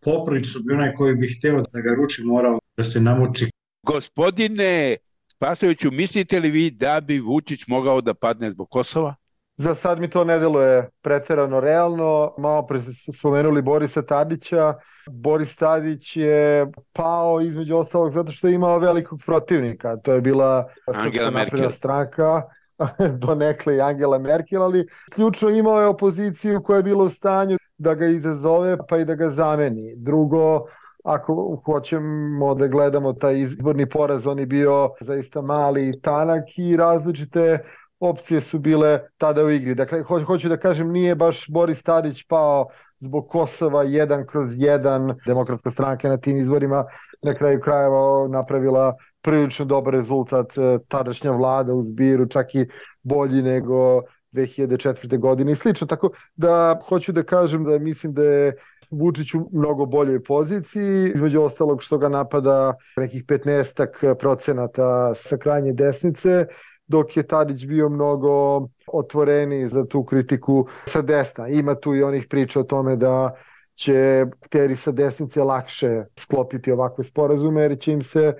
poprilično 0.00 0.60
bi 0.66 0.74
onaj 0.74 0.94
koji 0.94 1.14
bi 1.14 1.28
hteo 1.28 1.62
da 1.72 1.80
ga 1.80 1.94
ruči 1.94 2.22
morao 2.24 2.58
da 2.76 2.82
se 2.82 3.00
namuči. 3.00 3.50
Gospodine 3.82 4.96
Spasoviću, 5.28 5.90
mislite 5.90 6.40
li 6.40 6.50
vi 6.50 6.70
da 6.70 7.00
bi 7.00 7.20
Vučić 7.20 7.66
mogao 7.66 8.00
da 8.00 8.14
padne 8.14 8.50
zbog 8.50 8.68
Kosova? 8.70 9.14
Za 9.56 9.74
sad 9.74 10.00
mi 10.00 10.10
to 10.10 10.24
ne 10.24 10.38
deluje 10.38 10.88
preterano 11.02 11.60
realno. 11.60 12.34
Malo 12.38 12.66
pre 12.66 12.80
ste 12.80 13.12
spomenuli 13.12 13.62
Borisa 13.62 14.02
Tadića. 14.02 14.74
Boris 15.10 15.56
Tadić 15.56 16.16
je 16.16 16.66
pao 16.92 17.40
između 17.40 17.76
ostalog 17.76 18.12
zato 18.12 18.32
što 18.32 18.48
je 18.48 18.54
imao 18.54 18.78
velikog 18.78 19.20
protivnika. 19.26 19.96
To 19.96 20.12
je 20.12 20.20
bila 20.20 20.68
Angela 20.94 21.30
Merkel. 21.30 21.70
stranka 21.70 22.42
donekle 23.26 23.76
i 23.76 23.80
Angela 23.80 24.18
Merkel, 24.18 24.62
ali 24.62 24.88
ključno 25.10 25.48
imao 25.50 25.80
je 25.80 25.86
opoziciju 25.86 26.62
koja 26.62 26.76
je 26.76 26.82
bila 26.82 27.04
u 27.04 27.10
stanju 27.10 27.58
da 27.78 27.94
ga 27.94 28.06
izazove 28.06 28.76
pa 28.88 28.98
i 28.98 29.04
da 29.04 29.14
ga 29.14 29.30
zameni. 29.30 29.96
Drugo, 29.96 30.66
ako 31.04 31.62
hoćemo 31.64 32.54
da 32.54 32.66
gledamo 32.66 33.12
taj 33.12 33.40
izborni 33.40 33.88
poraz, 33.88 34.26
on 34.26 34.38
je 34.38 34.46
bio 34.46 34.90
zaista 35.00 35.42
mali 35.42 35.88
i 35.88 36.00
tanak 36.00 36.44
i 36.58 36.76
različite 36.76 37.58
opcije 38.00 38.40
su 38.40 38.58
bile 38.58 39.00
tada 39.18 39.44
u 39.44 39.50
igri. 39.50 39.74
Dakle, 39.74 40.02
ho 40.02 40.20
hoću 40.24 40.48
da 40.48 40.56
kažem, 40.56 40.92
nije 40.92 41.14
baš 41.14 41.48
Boris 41.48 41.82
Tadić 41.82 42.22
pao 42.28 42.68
zbog 42.98 43.28
Kosova 43.28 43.82
jedan 43.82 44.26
kroz 44.26 44.48
jedan. 44.56 45.14
Demokratska 45.26 45.70
stranka 45.70 46.08
na 46.08 46.16
tim 46.16 46.36
izborima 46.36 46.84
na 47.22 47.34
kraju 47.34 47.60
krajeva 47.60 48.28
napravila 48.28 48.94
prilično 49.22 49.64
dobar 49.64 49.94
rezultat 49.94 50.58
e, 50.58 50.78
tadašnja 50.88 51.30
vlada 51.30 51.74
u 51.74 51.82
zbiru, 51.82 52.26
čak 52.26 52.54
i 52.54 52.68
bolji 53.02 53.42
nego 53.42 54.02
2004. 54.32 55.18
godine 55.18 55.52
i 55.52 55.56
slično. 55.56 55.86
Tako 55.86 56.10
da 56.36 56.80
hoću 56.88 57.12
da 57.12 57.22
kažem 57.22 57.64
da 57.64 57.78
mislim 57.78 58.12
da 58.12 58.22
je 58.22 58.56
Vučić 58.90 59.34
u 59.34 59.48
mnogo 59.52 59.86
boljoj 59.86 60.22
poziciji, 60.22 61.10
između 61.14 61.42
ostalog 61.42 61.82
što 61.82 61.98
ga 61.98 62.08
napada 62.08 62.74
nekih 62.96 63.24
15 63.24 64.14
procenata 64.14 65.14
sa 65.14 65.36
krajnje 65.36 65.72
desnice, 65.72 66.46
dok 66.86 67.16
je 67.16 67.26
Tadić 67.26 67.66
bio 67.66 67.88
mnogo 67.88 68.60
otvoreni 68.92 69.68
za 69.68 69.84
tu 69.86 70.04
kritiku 70.04 70.66
sa 70.86 71.02
desna. 71.02 71.48
Ima 71.48 71.74
tu 71.74 71.94
i 71.94 72.02
onih 72.02 72.26
priča 72.30 72.60
o 72.60 72.62
tome 72.62 72.96
da 72.96 73.34
će 73.74 74.26
teri 74.50 74.76
sa 74.76 74.92
desnice 74.92 75.42
lakše 75.42 76.04
sklopiti 76.18 76.72
ovakve 76.72 77.04
sporazume 77.04 77.62
jer 77.62 77.78
će 77.78 77.92
im 77.92 78.02
se 78.02 78.34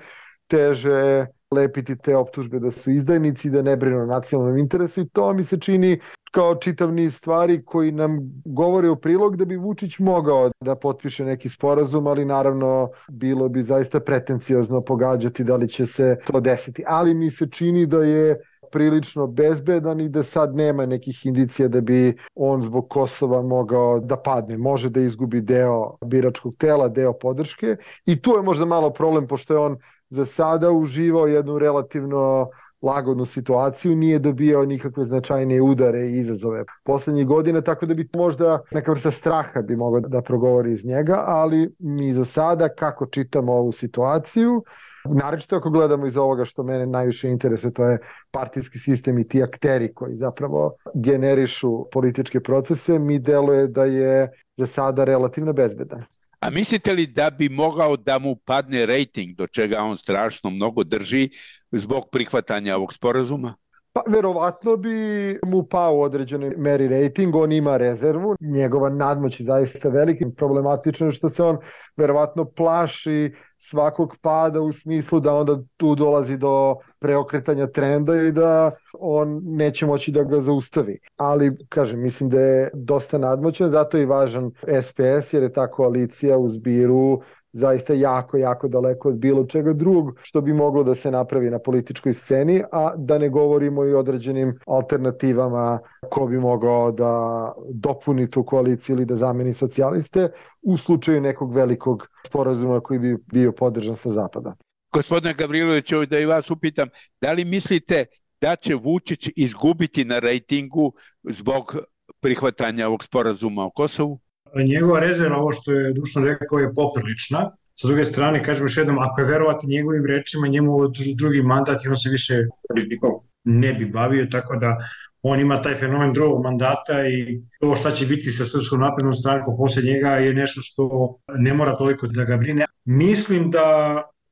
teže 0.47 1.27
lepiti 1.55 1.97
te 1.97 2.17
optužbe 2.17 2.59
da 2.59 2.71
su 2.71 2.91
izdajnici, 2.91 3.51
da 3.51 3.63
ne 3.63 3.77
brinu 3.77 4.03
o 4.03 4.07
nacionalnom 4.07 4.59
interesu 4.59 5.01
i 5.01 5.09
to 5.09 5.33
mi 5.33 5.45
se 5.45 5.61
čini 5.61 6.01
kao 6.31 6.55
čitav 6.55 6.93
niz 6.93 7.17
stvari 7.17 7.65
koji 7.65 7.93
nam 7.93 8.19
govore 8.45 8.91
u 8.91 8.97
prilog 8.97 9.37
da 9.37 9.45
bi 9.45 9.57
Vučić 9.57 9.99
mogao 9.99 10.51
da 10.61 10.75
potpiše 10.75 11.25
neki 11.25 11.49
sporazum, 11.49 12.07
ali 12.07 12.25
naravno 12.25 12.91
bilo 13.09 13.49
bi 13.49 13.63
zaista 13.63 14.01
pretenciozno 14.01 14.81
pogađati 14.81 15.45
da 15.45 15.57
li 15.57 15.69
će 15.69 15.87
se 15.87 16.17
to 16.27 16.41
desiti. 16.41 16.85
Ali 16.87 17.15
mi 17.15 17.31
se 17.31 17.47
čini 17.51 17.87
da 17.87 18.05
je 18.05 18.41
prilično 18.73 19.27
bezbedan 19.27 20.01
i 20.01 20.09
da 20.09 20.23
sad 20.23 20.55
nema 20.55 20.87
nekih 20.87 21.27
indicija 21.27 21.69
da 21.69 21.81
bi 21.81 22.17
on 22.35 22.63
zbog 22.63 22.89
Kosova 22.89 23.43
mogao 23.43 24.01
da 24.01 24.17
padne. 24.17 24.59
Može 24.59 24.91
da 24.91 25.01
izgubi 25.01 25.41
deo 25.41 25.97
biračkog 26.05 26.55
tela, 26.59 26.89
deo 26.89 27.13
podrške 27.13 27.77
i 28.07 28.23
tu 28.23 28.31
je 28.31 28.43
možda 28.43 28.65
malo 28.65 28.91
problem 28.91 29.27
pošto 29.27 29.55
je 29.55 29.61
on 29.61 29.77
za 30.17 30.27
sada 30.27 30.71
uživao 30.71 31.27
jednu 31.27 31.59
relativno 31.59 32.49
lagodnu 32.83 33.25
situaciju, 33.27 33.97
nije 33.97 34.19
dobijao 34.19 34.65
nikakve 34.65 35.05
značajnije 35.05 35.63
udare 35.63 36.07
i 36.07 36.19
izazove 36.19 36.65
poslednjih 36.85 37.27
godina, 37.27 37.61
tako 37.61 37.87
da 37.87 37.95
bi 37.95 38.09
možda 38.17 38.63
neka 38.71 38.93
vrsta 38.93 39.11
straha 39.11 39.63
bi 39.63 39.77
mogao 39.77 40.01
da 40.01 40.23
progovori 40.23 40.73
iz 40.73 40.85
njega, 40.87 41.23
ali 41.27 41.75
mi 41.79 42.13
za 42.13 42.25
sada 42.25 42.69
kako 42.69 43.07
čitamo 43.07 43.53
ovu 43.53 43.73
situaciju, 43.73 44.63
Narečno 45.09 45.59
ako 45.59 45.71
gledamo 45.71 46.07
iz 46.07 46.17
ovoga 46.17 46.45
što 46.45 46.63
mene 46.63 46.87
najviše 46.87 47.29
interese, 47.31 47.71
to 47.71 47.85
je 47.85 47.99
partijski 48.31 48.79
sistem 48.79 49.19
i 49.19 49.29
ti 49.29 49.43
akteri 49.43 49.95
koji 49.95 50.15
zapravo 50.15 50.75
generišu 50.95 51.87
političke 51.93 52.41
procese, 52.41 52.99
mi 52.99 53.19
deluje 53.19 53.69
da 53.69 53.85
je 53.85 54.31
za 54.57 54.67
sada 54.67 55.05
relativno 55.05 55.53
bezbedan. 55.53 56.05
A 56.47 56.51
mislite 56.51 56.93
li 56.93 57.07
da 57.07 57.31
bi 57.31 57.49
mogao 57.49 57.97
da 57.97 58.19
mu 58.19 58.37
padne 58.37 58.87
rating, 58.87 59.35
do 59.37 59.47
čega 59.47 59.81
on 59.83 59.97
strašno 59.97 60.51
mnogo 60.51 60.85
drži, 60.85 61.31
zbog 61.73 62.05
prihvatanja 62.13 62.77
ovog 62.77 62.95
sporazuma? 62.95 63.57
Pa 63.97 64.03
verovatno 64.07 64.77
bi 64.77 65.39
mu 65.45 65.63
pao 65.63 65.97
u 65.97 66.01
određenoj 66.01 66.55
meri 66.57 66.89
rating, 66.89 67.37
on 67.37 67.53
ima 67.53 67.77
rezervu, 67.77 68.35
njegova 68.41 68.89
nadmoć 68.89 69.41
je 69.41 69.45
zaista 69.45 69.89
veliki, 69.89 70.25
problematično 70.37 71.11
što 71.11 71.29
se 71.29 71.43
on 71.43 71.59
verovatno 71.97 72.45
plaši 72.45 73.35
svakog 73.59 74.17
pada 74.21 74.61
u 74.61 74.73
smislu 74.73 75.21
da 75.21 75.35
onda 75.35 75.59
tu 75.77 75.95
dolazi 75.95 76.37
do 76.37 76.77
preokretanja 76.99 77.67
trenda 77.67 78.17
i 78.23 78.33
da 78.33 78.71
on 78.93 79.41
neće 79.45 79.87
moći 79.87 80.13
da 80.13 80.23
ga 80.23 80.41
zaustavi. 80.41 80.99
Ali, 81.17 81.57
kažem, 81.69 82.03
mislim 82.03 82.31
da 82.31 82.41
je 82.41 82.71
dosta 82.75 83.19
nadmoćan, 83.19 83.71
zato 83.71 83.97
je 83.97 84.03
i 84.03 84.07
važan 84.07 84.51
SPS 84.83 85.33
jer 85.33 85.43
je 85.43 85.53
ta 85.53 85.71
koalicija 85.71 86.39
u 86.39 86.49
zbiru 86.49 87.21
zaista 87.57 87.95
jako, 87.95 88.37
jako 88.37 88.69
daleko 88.69 89.09
od 89.09 89.15
bilo 89.15 89.45
čega 89.47 89.73
drugog 89.73 90.19
što 90.23 90.41
bi 90.41 90.53
moglo 90.53 90.85
da 90.85 90.95
se 90.95 91.11
napravi 91.11 91.51
na 91.51 91.59
političkoj 91.59 92.13
sceni, 92.13 92.63
a 92.73 92.95
da 92.97 93.19
ne 93.19 93.29
govorimo 93.29 93.85
i 93.85 93.95
određenim 93.95 94.59
alternativama 94.67 95.79
ko 96.11 96.27
bi 96.27 96.39
mogao 96.39 96.93
da 96.93 97.53
dopuni 97.73 98.31
tu 98.31 98.45
koaliciju 98.45 98.97
ili 98.97 99.05
da 99.05 99.17
zameni 99.17 99.55
socijaliste 99.55 100.29
u 100.63 100.77
slučaju 100.77 101.21
nekog 101.21 101.55
velikog 101.55 102.09
sporazuma 102.27 102.81
koji 102.81 102.99
bi 102.99 103.17
bio 103.33 103.53
podržan 103.53 103.97
sa 103.97 104.11
zapada. 104.11 104.55
Gospodine 104.93 105.35
Gavriloviću, 105.35 106.07
da 106.07 106.19
i 106.19 106.27
vas 106.27 106.51
upitam, 106.51 106.89
da 107.21 107.33
li 107.33 107.45
mislite 107.45 108.05
da 108.41 108.57
će 108.57 108.75
Vučić 108.75 109.29
izgubiti 109.37 110.05
na 110.05 110.19
rejtingu 110.19 110.93
zbog 111.25 111.77
prihvatanja 112.21 112.87
ovog 112.87 113.05
sporazuma 113.05 113.65
o 113.65 113.71
Kosovu? 113.71 114.19
Njegova 114.63 115.01
rezerva, 115.01 115.39
ovo 115.39 115.53
što 115.53 115.73
je 115.73 115.93
Dušan 115.93 116.25
rekao, 116.25 116.59
je 116.59 116.75
poprilična. 116.75 117.51
Sa 117.75 117.89
druge 117.89 118.05
strane, 118.05 118.45
kažemo 118.45 118.65
još 118.65 118.77
jednom, 118.77 118.99
ako 118.99 119.21
je 119.21 119.27
verovati 119.27 119.67
njegovim 119.67 120.07
rečima, 120.07 120.47
njemu 120.47 120.77
od 120.79 120.97
drugi 121.15 121.43
mandat 121.43 121.85
i 121.85 121.89
on 121.89 121.97
se 121.97 122.11
više 122.11 122.35
politikom 122.69 123.11
ne 123.45 123.75
bi 123.75 123.87
bavio, 123.87 124.27
tako 124.31 124.57
da 124.57 124.77
on 125.23 125.41
ima 125.41 125.63
taj 125.63 125.75
fenomen 125.75 126.13
drugog 126.13 126.45
mandata 126.45 127.07
i 127.07 127.41
to 127.61 127.77
šta 127.77 127.91
će 127.91 128.07
biti 128.07 128.31
sa 128.31 128.47
Srpskom 128.47 128.81
naprednom 128.81 129.15
strankom 129.15 129.57
posle 129.57 129.83
njega 129.83 130.09
je 130.11 130.35
nešto 130.35 130.61
što 130.63 131.15
ne 131.39 131.55
mora 131.55 131.77
toliko 131.77 132.07
da 132.07 132.25
ga 132.25 132.37
brine. 132.37 132.65
Mislim 132.85 133.51
da 133.51 133.67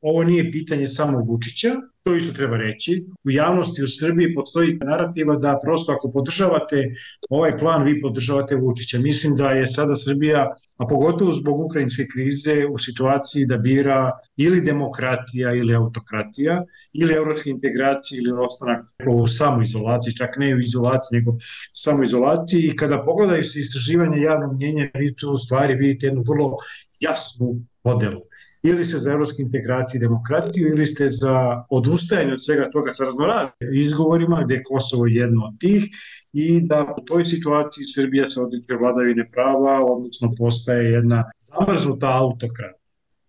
ovo 0.05 0.25
nije 0.25 0.51
pitanje 0.53 0.87
samo 0.87 1.19
Vučića, 1.19 1.75
to 2.03 2.15
isto 2.15 2.33
treba 2.33 2.57
reći. 2.57 3.07
U 3.25 3.31
javnosti 3.31 3.83
u 3.83 3.89
Srbiji 3.89 4.35
postoji 4.35 4.79
narativa 4.83 5.37
da 5.37 5.59
prosto 5.63 5.93
ako 5.93 6.11
podržavate 6.11 6.95
ovaj 7.31 7.59
plan, 7.59 7.85
vi 7.85 8.01
podržavate 8.01 8.57
Vučića. 8.57 8.99
Mislim 8.99 9.37
da 9.37 9.51
je 9.51 9.67
sada 9.67 9.97
Srbija, 9.97 10.55
a 10.77 10.87
pogotovo 10.87 11.33
zbog 11.33 11.61
ukrajinske 11.61 12.05
krize, 12.13 12.67
u 12.71 12.79
situaciji 12.79 13.47
da 13.47 13.57
bira 13.57 14.11
ili 14.37 14.61
demokratija 14.61 15.55
ili 15.55 15.75
autokratija, 15.75 16.65
ili 16.93 17.15
evropske 17.15 17.51
integracije 17.51 18.19
ili 18.19 18.33
ostanak 18.33 18.85
u 19.09 19.27
samoizolaciji, 19.27 20.17
čak 20.17 20.37
ne 20.37 20.55
u 20.55 20.59
izolaciji, 20.59 21.19
nego 21.19 21.37
samoizolaciji. 21.73 22.61
I 22.61 22.77
kada 22.77 23.05
pogledaju 23.05 23.45
se 23.45 23.61
istraživanje 23.61 24.21
javnog 24.21 24.55
mnjenja, 24.55 24.91
vi 24.95 25.15
tu 25.17 25.31
u 25.31 25.37
stvari 25.37 25.75
vidite 25.75 26.07
jednu 26.07 26.25
vrlo 26.29 26.57
jasnu 27.01 27.61
podelu 27.83 28.21
ili 28.65 28.85
ste 28.85 28.97
za 28.99 29.13
evropske 29.13 29.43
integracije 29.43 29.99
i 29.99 30.01
demokratiju 30.01 30.69
ili 30.69 30.87
ste 30.87 31.09
za 31.09 31.65
odustajanje 31.71 32.33
od 32.33 32.45
svega 32.45 32.71
toga 32.71 32.93
sa 32.93 33.05
raznoraznim 33.05 33.75
izgovorima 33.75 34.43
gde 34.45 34.55
je 34.55 34.63
Kosovo 34.63 35.07
jedno 35.07 35.45
od 35.47 35.59
tih 35.61 35.85
i 36.33 36.61
da 36.67 36.95
u 36.99 37.05
toj 37.05 37.25
situaciji 37.25 37.85
Srbija 37.95 38.31
se 38.31 38.41
odliče 38.41 38.75
vladavine 38.81 39.31
prava, 39.31 39.85
odnosno 39.85 40.31
postaje 40.39 40.93
jedna 40.93 41.25
zamrznuta 41.39 42.09
autokrata. 42.13 42.79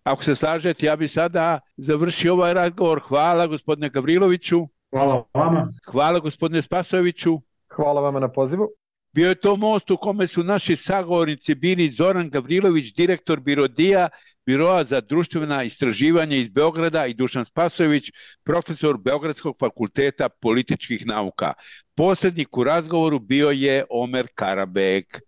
Ako 0.02 0.24
se 0.24 0.34
slažete, 0.34 0.86
ja 0.86 0.96
bi 0.96 1.08
sada 1.08 1.60
završio 1.76 2.32
ovaj 2.32 2.54
razgovor. 2.54 3.00
Hvala 3.08 3.46
gospodine 3.46 3.88
Gavriloviću. 3.88 4.66
Hvala 4.90 5.24
vama. 5.34 5.66
Hvala 5.90 6.18
gospodine 6.18 6.62
Spasoviću. 6.62 7.40
Hvala 7.76 8.00
vama 8.00 8.20
na 8.20 8.28
pozivu. 8.28 8.68
Bio 9.16 9.28
je 9.28 9.34
to 9.34 9.56
most 9.56 9.90
u 9.90 9.96
kome 9.96 10.26
su 10.26 10.44
naši 10.44 10.76
sagovornici 10.76 11.54
bili 11.54 11.90
Zoran 11.90 12.30
Gavrilović, 12.30 12.94
direktor 12.94 13.40
Birodija, 13.40 14.08
Biroa 14.46 14.84
za 14.84 15.00
društvena 15.00 15.62
istraživanja 15.62 16.36
iz 16.36 16.48
Beograda 16.48 17.06
i 17.06 17.14
Dušan 17.14 17.44
Spasović, 17.44 18.10
profesor 18.44 18.96
Beogradskog 18.98 19.56
fakulteta 19.60 20.28
političkih 20.28 21.06
nauka. 21.06 21.52
Poslednik 21.94 22.56
u 22.56 22.64
razgovoru 22.64 23.18
bio 23.18 23.50
je 23.50 23.84
Omer 23.90 24.26
Karabek. 24.34 25.20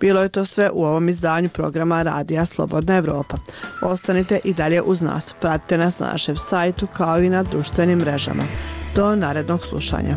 Bilo 0.00 0.22
je 0.22 0.28
to 0.28 0.44
sve 0.44 0.70
u 0.70 0.84
ovom 0.84 1.08
izdanju 1.08 1.48
programa 1.48 2.02
Radija 2.02 2.46
Slobodna 2.46 2.96
Evropa. 2.96 3.36
Ostanite 3.82 4.40
i 4.44 4.54
dalje 4.54 4.82
uz 4.82 5.02
nas. 5.02 5.34
Pratite 5.40 5.78
nas 5.78 5.98
na 5.98 6.06
našem 6.06 6.36
sajtu 6.36 6.86
kao 6.86 7.20
i 7.20 7.28
na 7.28 7.42
društvenim 7.42 7.98
mrežama. 7.98 8.44
Do 8.94 9.16
narednog 9.16 9.60
slušanja. 9.60 10.16